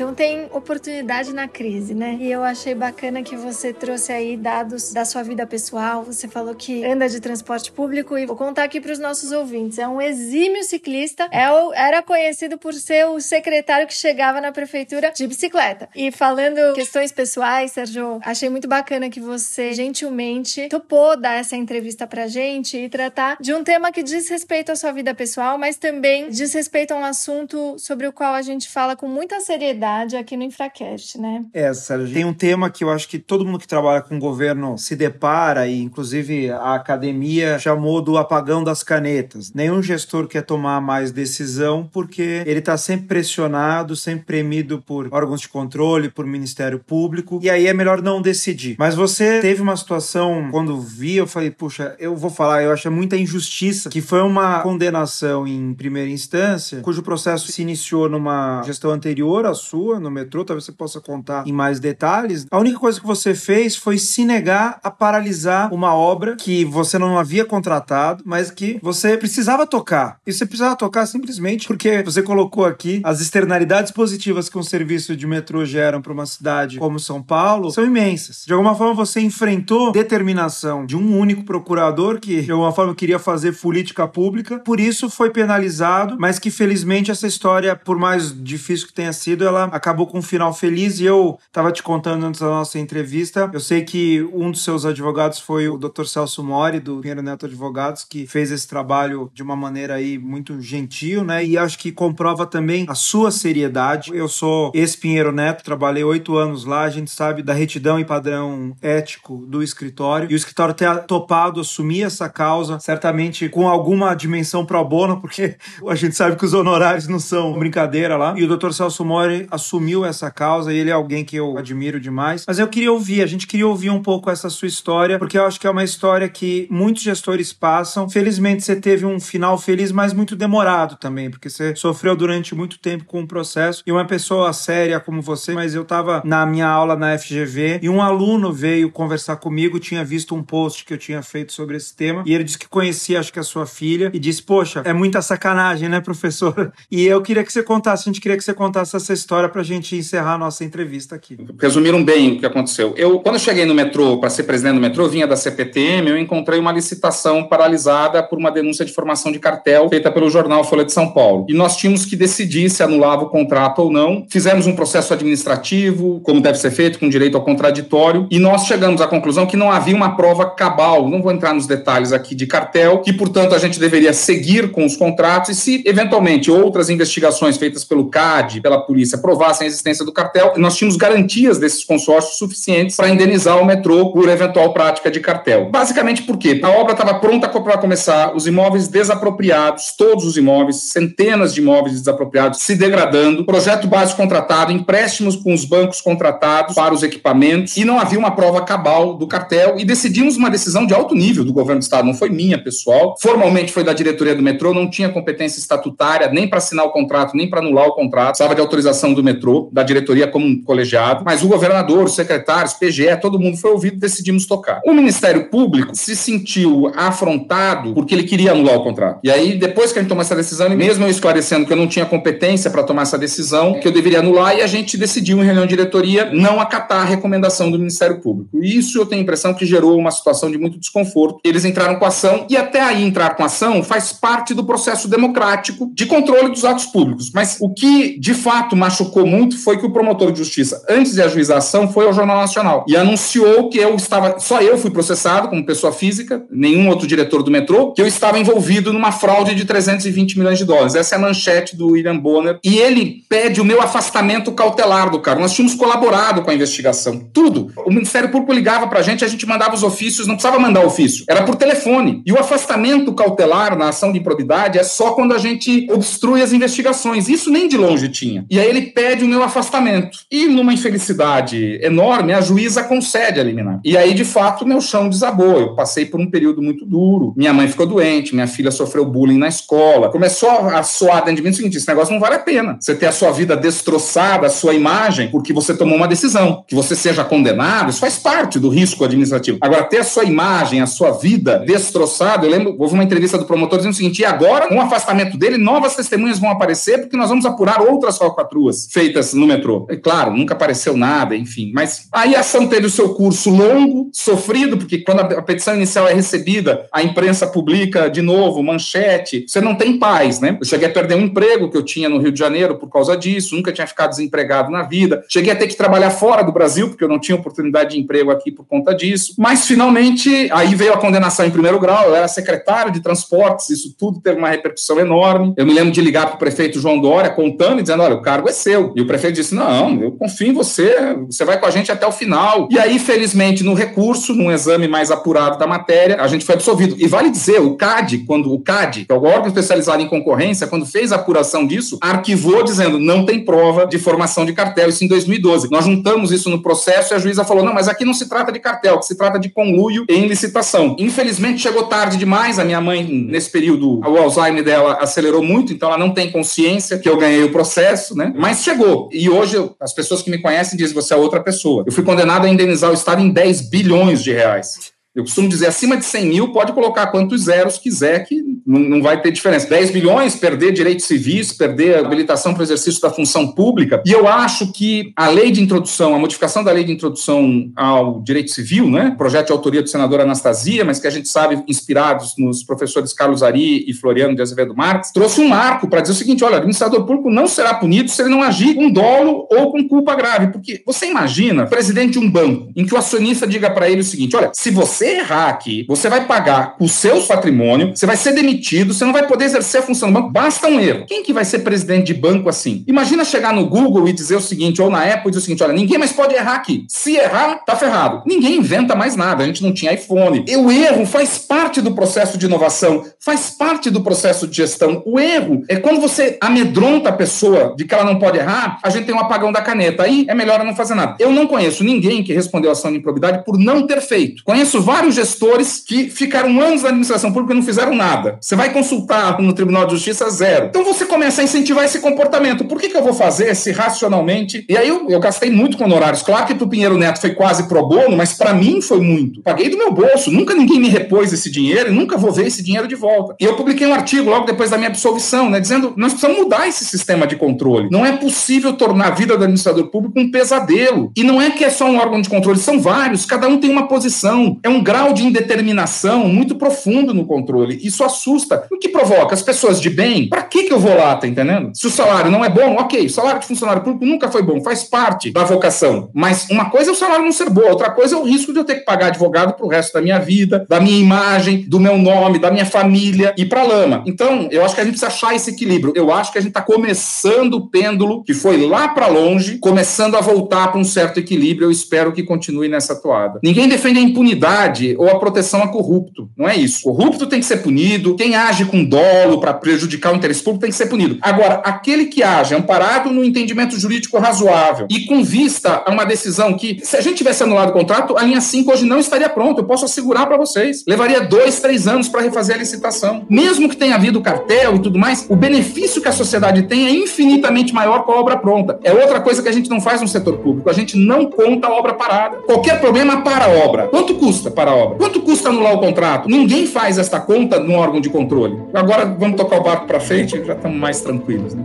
[0.00, 2.16] Então tem oportunidade na crise, né?
[2.18, 6.02] E eu achei bacana que você trouxe aí dados da sua vida pessoal.
[6.04, 9.78] Você falou que anda de transporte público e vou contar aqui para os nossos ouvintes.
[9.78, 11.28] É um exímio ciclista.
[11.30, 15.86] É o, era conhecido por ser o secretário que chegava na prefeitura de bicicleta.
[15.94, 22.06] E falando questões pessoais, Sérgio, achei muito bacana que você gentilmente topou dar essa entrevista
[22.06, 25.76] pra gente e tratar de um tema que diz respeito à sua vida pessoal, mas
[25.76, 29.89] também diz respeito a um assunto sobre o qual a gente fala com muita seriedade
[30.18, 31.44] aqui no Infracast, né?
[31.52, 34.78] É, Sérgio, tem um tema que eu acho que todo mundo que trabalha com governo
[34.78, 39.52] se depara, e inclusive a academia chamou do apagão das canetas.
[39.52, 45.40] Nenhum gestor quer tomar mais decisão porque ele está sempre pressionado, sempre premido por órgãos
[45.40, 48.76] de controle, por Ministério Público, e aí é melhor não decidir.
[48.78, 52.90] Mas você teve uma situação, quando vi, eu falei, puxa, eu vou falar, eu acho
[52.90, 58.90] muita injustiça, que foi uma condenação em primeira instância, cujo processo se iniciou numa gestão
[58.90, 62.46] anterior à sua, no metrô, talvez você possa contar em mais detalhes.
[62.50, 66.98] A única coisa que você fez foi se negar a paralisar uma obra que você
[66.98, 70.18] não havia contratado, mas que você precisava tocar.
[70.26, 75.16] E você precisava tocar simplesmente porque você colocou aqui as externalidades positivas que um serviço
[75.16, 78.44] de metrô geram para uma cidade como São Paulo são imensas.
[78.46, 83.18] De alguma forma você enfrentou determinação de um único procurador que de alguma forma queria
[83.18, 88.86] fazer política pública, por isso foi penalizado, mas que felizmente essa história, por mais difícil
[88.86, 92.40] que tenha sido, ela acabou com um final feliz e eu estava te contando antes
[92.40, 93.50] da nossa entrevista.
[93.52, 96.04] Eu sei que um dos seus advogados foi o Dr.
[96.04, 100.60] Celso Mori, do Pinheiro Neto Advogados, que fez esse trabalho de uma maneira aí muito
[100.60, 101.44] gentil, né?
[101.44, 104.10] E acho que comprova também a sua seriedade.
[104.14, 108.76] Eu sou ex-Pinheiro Neto, trabalhei oito anos lá, a gente sabe da retidão e padrão
[108.82, 110.30] ético do escritório.
[110.30, 115.56] E o escritório ter topado assumir essa causa, certamente com alguma dimensão pro bono, porque
[115.88, 118.34] a gente sabe que os honorários não são brincadeira lá.
[118.36, 118.72] E o Dr.
[118.72, 122.44] Celso Mori assumiu essa causa e ele é alguém que eu admiro demais.
[122.46, 125.44] Mas eu queria ouvir, a gente queria ouvir um pouco essa sua história, porque eu
[125.44, 128.08] acho que é uma história que muitos gestores passam.
[128.08, 132.78] Felizmente você teve um final feliz, mas muito demorado também, porque você sofreu durante muito
[132.78, 133.82] tempo com o processo.
[133.86, 137.88] E uma pessoa séria como você, mas eu tava na minha aula na FGV e
[137.88, 141.94] um aluno veio conversar comigo, tinha visto um post que eu tinha feito sobre esse
[141.94, 144.92] tema e ele disse que conhecia, acho que a sua filha, e disse: Poxa, é
[144.92, 146.72] muita sacanagem, né, professor?
[146.90, 149.60] E eu queria que você contasse, a gente queria que você contasse essa história para
[149.60, 151.38] a gente encerrar a nossa entrevista aqui.
[151.60, 152.94] Resumiram bem o que aconteceu.
[152.96, 156.18] Eu, quando eu cheguei no metrô, para ser presidente do metrô, vinha da CPTM, eu
[156.18, 160.84] encontrei uma licitação paralisada por uma denúncia de formação de cartel feita pelo jornal Folha
[160.84, 161.46] de São Paulo.
[161.48, 164.26] E nós tínhamos que decidir se anulava o contrato ou não.
[164.28, 169.00] Fizemos um processo administrativo, como deve ser feito, com direito ao contraditório, e nós chegamos
[169.00, 172.46] à conclusão que não havia uma prova cabal, não vou entrar nos detalhes aqui de
[172.46, 177.56] cartel, que, portanto, a gente deveria seguir com os contratos e se, eventualmente, outras investigações
[177.56, 182.36] feitas pelo CAD, pela polícia, provassem a existência do cartel, nós tínhamos garantias desses consórcios
[182.36, 185.70] suficientes para indenizar o metrô por eventual prática de cartel.
[185.70, 186.60] Basicamente por quê?
[186.64, 192.00] A obra estava pronta para começar, os imóveis desapropriados, todos os imóveis, centenas de imóveis
[192.00, 197.84] desapropriados se degradando, projeto básico contratado, empréstimos com os bancos contratados para os equipamentos e
[197.84, 201.52] não havia uma prova cabal do cartel e decidimos uma decisão de alto nível do
[201.52, 205.08] governo do estado, não foi minha pessoal, formalmente foi da diretoria do metrô, não tinha
[205.08, 209.14] competência estatutária nem para assinar o contrato, nem para anular o contrato, precisava de autorização
[209.14, 213.38] do do metrô, da diretoria como um colegiado, mas o governador, os secretários, PGE, todo
[213.38, 214.80] mundo foi ouvido e decidimos tocar.
[214.86, 219.20] O Ministério Público se sentiu afrontado porque ele queria anular o contrato.
[219.22, 221.86] E aí, depois que a gente tomou essa decisão, mesmo eu esclarecendo que eu não
[221.86, 225.44] tinha competência para tomar essa decisão, que eu deveria anular, e a gente decidiu em
[225.44, 228.50] reunião de diretoria não acatar a recomendação do Ministério Público.
[228.62, 231.40] E isso eu tenho a impressão que gerou uma situação de muito desconforto.
[231.44, 235.90] Eles entraram com ação e até aí entrar com ação faz parte do processo democrático
[235.94, 237.30] de controle dos atos públicos.
[237.34, 241.22] Mas o que de fato machucou muito foi que o promotor de justiça, antes de
[241.22, 244.90] ajuizar a ação, foi ao Jornal Nacional e anunciou que eu estava, só eu fui
[244.90, 249.54] processado como pessoa física, nenhum outro diretor do metrô, que eu estava envolvido numa fraude
[249.54, 250.94] de 320 milhões de dólares.
[250.94, 252.58] Essa é a manchete do William Bonner.
[252.64, 255.40] E ele pede o meu afastamento cautelar do cargo.
[255.40, 257.72] Nós tínhamos colaborado com a investigação, tudo.
[257.84, 260.84] O Ministério Público ligava para a gente, a gente mandava os ofícios, não precisava mandar
[260.84, 262.22] ofício, era por telefone.
[262.26, 266.52] E o afastamento cautelar na ação de improbidade é só quando a gente obstrui as
[266.52, 267.28] investigações.
[267.28, 268.44] Isso nem de longe tinha.
[268.50, 270.18] E aí ele pede o meu afastamento.
[270.30, 273.80] E numa infelicidade enorme, a juíza concede a liminar.
[273.82, 275.58] E aí, de fato, meu chão desabou.
[275.58, 277.32] Eu passei por um período muito duro.
[277.34, 280.10] Minha mãe ficou doente, minha filha sofreu bullying na escola.
[280.10, 282.76] Começou a soar dentro de mim o seguinte: esse negócio não vale a pena.
[282.78, 286.62] Você ter a sua vida destroçada, a sua imagem, porque você tomou uma decisão.
[286.68, 289.56] Que você seja condenado, isso faz parte do risco administrativo.
[289.62, 293.46] Agora, ter a sua imagem, a sua vida destroçada, eu lembro, houve uma entrevista do
[293.46, 297.16] promotor dizendo o seguinte: e agora, com o afastamento dele, novas testemunhas vão aparecer, porque
[297.16, 299.86] nós vamos apurar outras falcatruas feitas no metrô.
[299.88, 301.70] É claro, nunca apareceu nada, enfim.
[301.74, 306.08] Mas aí a ação teve o seu curso longo, sofrido, porque quando a petição inicial
[306.08, 310.56] é recebida, a imprensa publica de novo, manchete, você não tem paz, né?
[310.60, 313.16] Eu cheguei a perder um emprego que eu tinha no Rio de Janeiro por causa
[313.16, 315.22] disso, nunca tinha ficado desempregado na vida.
[315.28, 318.30] Cheguei a ter que trabalhar fora do Brasil, porque eu não tinha oportunidade de emprego
[318.30, 319.34] aqui por conta disso.
[319.38, 323.94] Mas finalmente, aí veio a condenação em primeiro grau, eu era secretário de transportes, isso
[323.98, 325.54] tudo teve uma repercussão enorme.
[325.56, 328.22] Eu me lembro de ligar para o prefeito João Dória contando e dizendo: olha, o
[328.22, 328.79] cargo é seu.
[328.94, 332.06] E o prefeito disse: não, eu confio em você, você vai com a gente até
[332.06, 332.68] o final.
[332.70, 336.96] E aí, felizmente, no recurso, num exame mais apurado da matéria, a gente foi absolvido.
[336.98, 340.66] E vale dizer, o CAD, quando o CAD, que é o órgão especializado em concorrência,
[340.66, 345.04] quando fez a apuração disso, arquivou dizendo: não tem prova de formação de cartel, isso
[345.04, 345.70] em 2012.
[345.70, 348.52] Nós juntamos isso no processo e a juíza falou: não, mas aqui não se trata
[348.52, 350.96] de cartel, se trata de conluio em licitação.
[350.98, 352.58] Infelizmente, chegou tarde demais.
[352.58, 356.98] A minha mãe, nesse período, o Alzheimer dela acelerou muito, então ela não tem consciência
[356.98, 358.32] que eu ganhei o processo, né?
[358.36, 359.08] Mas chegou.
[359.12, 361.84] E hoje, as pessoas que me conhecem dizem: você é outra pessoa.
[361.86, 364.92] Eu fui condenado a indenizar o Estado em 10 bilhões de reais.
[365.14, 369.02] Eu costumo dizer, acima de 100 mil, pode colocar quantos zeros quiser, que não, não
[369.02, 369.68] vai ter diferença.
[369.68, 374.02] 10 bilhões, perder direitos civis, perder habilitação para o exercício da função pública.
[374.06, 378.20] E eu acho que a lei de introdução, a modificação da lei de introdução ao
[378.20, 382.34] direito civil, né, projeto de autoria do senador Anastasia, mas que a gente sabe, inspirados
[382.38, 386.16] nos professores Carlos Ari e Floriano de Azevedo Marques, trouxe um marco para dizer o
[386.16, 389.70] seguinte: olha, o administrador público não será punido se ele não agir com dolo ou
[389.72, 390.48] com culpa grave.
[390.48, 394.04] Porque você imagina, presidente de um banco, em que o acionista diga para ele o
[394.04, 398.32] seguinte: olha, se você errar aqui, você vai pagar o seu patrimônio, você vai ser
[398.32, 398.49] demitido,
[398.86, 401.04] você não vai poder exercer a função do banco, basta um erro.
[401.06, 402.84] Quem que vai ser presidente de banco assim?
[402.86, 405.62] Imagina chegar no Google e dizer o seguinte, ou na Apple e dizer o seguinte,
[405.62, 406.84] olha, ninguém mais pode errar aqui.
[406.88, 408.22] Se errar, tá ferrado.
[408.26, 410.44] Ninguém inventa mais nada, a gente não tinha iPhone.
[410.48, 415.02] E o erro faz parte do processo de inovação, faz parte do processo de gestão.
[415.06, 418.90] O erro é quando você amedronta a pessoa de que ela não pode errar, a
[418.90, 420.02] gente tem um apagão da caneta.
[420.02, 421.16] Aí é melhor não fazer nada.
[421.18, 424.42] Eu não conheço ninguém que respondeu a ação de improbidade por não ter feito.
[424.44, 428.38] Conheço vários gestores que ficaram anos na administração pública e não fizeram nada.
[428.40, 430.66] Você vai consultar no Tribunal de Justiça, zero.
[430.66, 432.64] Então você começa a incentivar esse comportamento.
[432.64, 434.64] Por que, que eu vou fazer se racionalmente?
[434.68, 436.22] E aí eu, eu gastei muito com honorários.
[436.22, 439.42] Claro que o Pinheiro Neto foi quase pro bono, mas para mim foi muito.
[439.42, 440.30] Paguei do meu bolso.
[440.30, 443.34] Nunca ninguém me repôs esse dinheiro e nunca vou ver esse dinheiro de volta.
[443.38, 446.66] E eu publiquei um artigo logo depois da minha absolvição, né, dizendo nós precisamos mudar
[446.66, 447.88] esse sistema de controle.
[447.90, 451.12] Não é possível tornar a vida do administrador público um pesadelo.
[451.16, 453.26] E não é que é só um órgão de controle, são vários.
[453.26, 454.58] Cada um tem uma posição.
[454.62, 457.78] É um grau de indeterminação muito profundo no controle.
[457.82, 458.29] Isso assusta.
[458.70, 459.34] O que provoca?
[459.34, 461.70] As pessoas de bem, para que, que eu vou lá, tá entendendo?
[461.74, 464.62] Se o salário não é bom, ok, o salário de funcionário público nunca foi bom,
[464.62, 466.10] faz parte da vocação.
[466.14, 468.58] Mas uma coisa é o salário não ser bom, outra coisa é o risco de
[468.58, 471.98] eu ter que pagar advogado pro resto da minha vida, da minha imagem, do meu
[471.98, 474.02] nome, da minha família e pra lama.
[474.06, 475.92] Então, eu acho que a gente precisa achar esse equilíbrio.
[475.96, 480.16] Eu acho que a gente está começando o pêndulo que foi lá para longe, começando
[480.16, 481.66] a voltar para um certo equilíbrio.
[481.66, 483.40] Eu espero que continue nessa toada.
[483.42, 486.28] Ninguém defende a impunidade ou a proteção a corrupto.
[486.36, 486.82] Não é isso.
[486.82, 490.70] Corrupto tem que ser punido, quem age com dolo para prejudicar o interesse público tem
[490.70, 491.16] que ser punido.
[491.22, 496.52] Agora, aquele que age amparado no entendimento jurídico razoável e com vista a uma decisão
[496.52, 499.62] que, se a gente tivesse anulado o contrato, a linha 5 hoje não estaria pronta.
[499.62, 500.84] Eu posso assegurar para vocês.
[500.86, 503.24] Levaria dois, três anos para refazer a licitação.
[503.26, 506.90] Mesmo que tenha havido cartel e tudo mais, o benefício que a sociedade tem é
[506.90, 508.78] infinitamente maior com a obra pronta.
[508.84, 510.68] É outra coisa que a gente não faz no setor público.
[510.68, 512.36] A gente não conta a obra parada.
[512.44, 513.88] Qualquer problema para a obra.
[513.88, 514.98] Quanto custa para a obra?
[514.98, 516.28] Quanto custa anular o contrato?
[516.28, 518.58] Ninguém faz esta conta no órgão de controle.
[518.74, 521.64] Agora vamos tocar o barco para frente, já estamos mais tranquilos, né?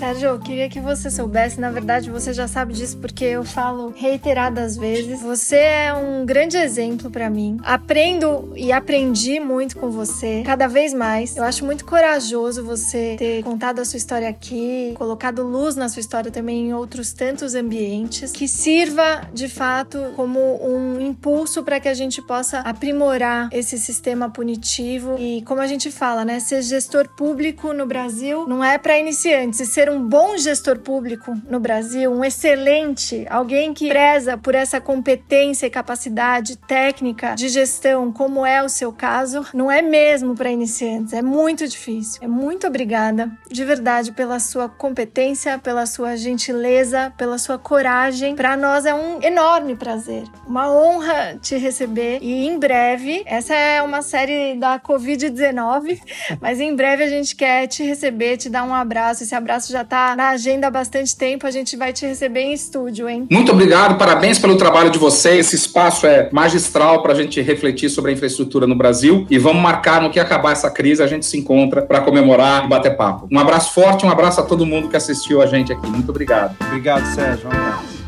[0.00, 3.92] Sérgio, eu queria que você soubesse, na verdade você já sabe disso porque eu falo
[3.94, 5.20] reiteradas vezes.
[5.20, 7.58] Você é um grande exemplo para mim.
[7.62, 11.36] Aprendo e aprendi muito com você, cada vez mais.
[11.36, 16.00] Eu acho muito corajoso você ter contado a sua história aqui, colocado luz na sua
[16.00, 21.88] história também em outros tantos ambientes, que sirva de fato como um impulso para que
[21.88, 27.06] a gente possa aprimorar esse sistema punitivo e como a gente fala, né, ser gestor
[27.06, 32.24] público no Brasil não é para iniciantes, e um bom gestor público no Brasil, um
[32.24, 38.68] excelente, alguém que preza por essa competência e capacidade técnica de gestão, como é o
[38.68, 42.20] seu caso, não é mesmo para iniciantes, é muito difícil.
[42.22, 48.36] É muito obrigada, de verdade, pela sua competência, pela sua gentileza, pela sua coragem.
[48.36, 53.82] Para nós é um enorme prazer, uma honra te receber e em breve, essa é
[53.82, 56.00] uma série da Covid-19,
[56.40, 59.22] mas em breve a gente quer te receber, te dar um abraço.
[59.22, 61.46] Esse abraço já já está na agenda há bastante tempo.
[61.46, 63.26] A gente vai te receber em estúdio, hein?
[63.30, 65.46] Muito obrigado, parabéns pelo trabalho de vocês.
[65.46, 69.62] Esse espaço é magistral para a gente refletir sobre a infraestrutura no Brasil e vamos
[69.62, 73.28] marcar no que acabar essa crise, a gente se encontra para comemorar e bater papo.
[73.30, 75.86] Um abraço forte, um abraço a todo mundo que assistiu a gente aqui.
[75.86, 76.56] Muito obrigado.
[76.66, 77.48] Obrigado, Sérgio.
[77.48, 78.00] Um abraço.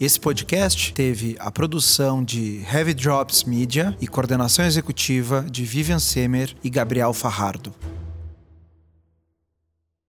[0.00, 6.54] Esse podcast teve a produção de Heavy Drops Media e coordenação executiva de Vivian Semer
[6.62, 7.72] e Gabriel Farrardo.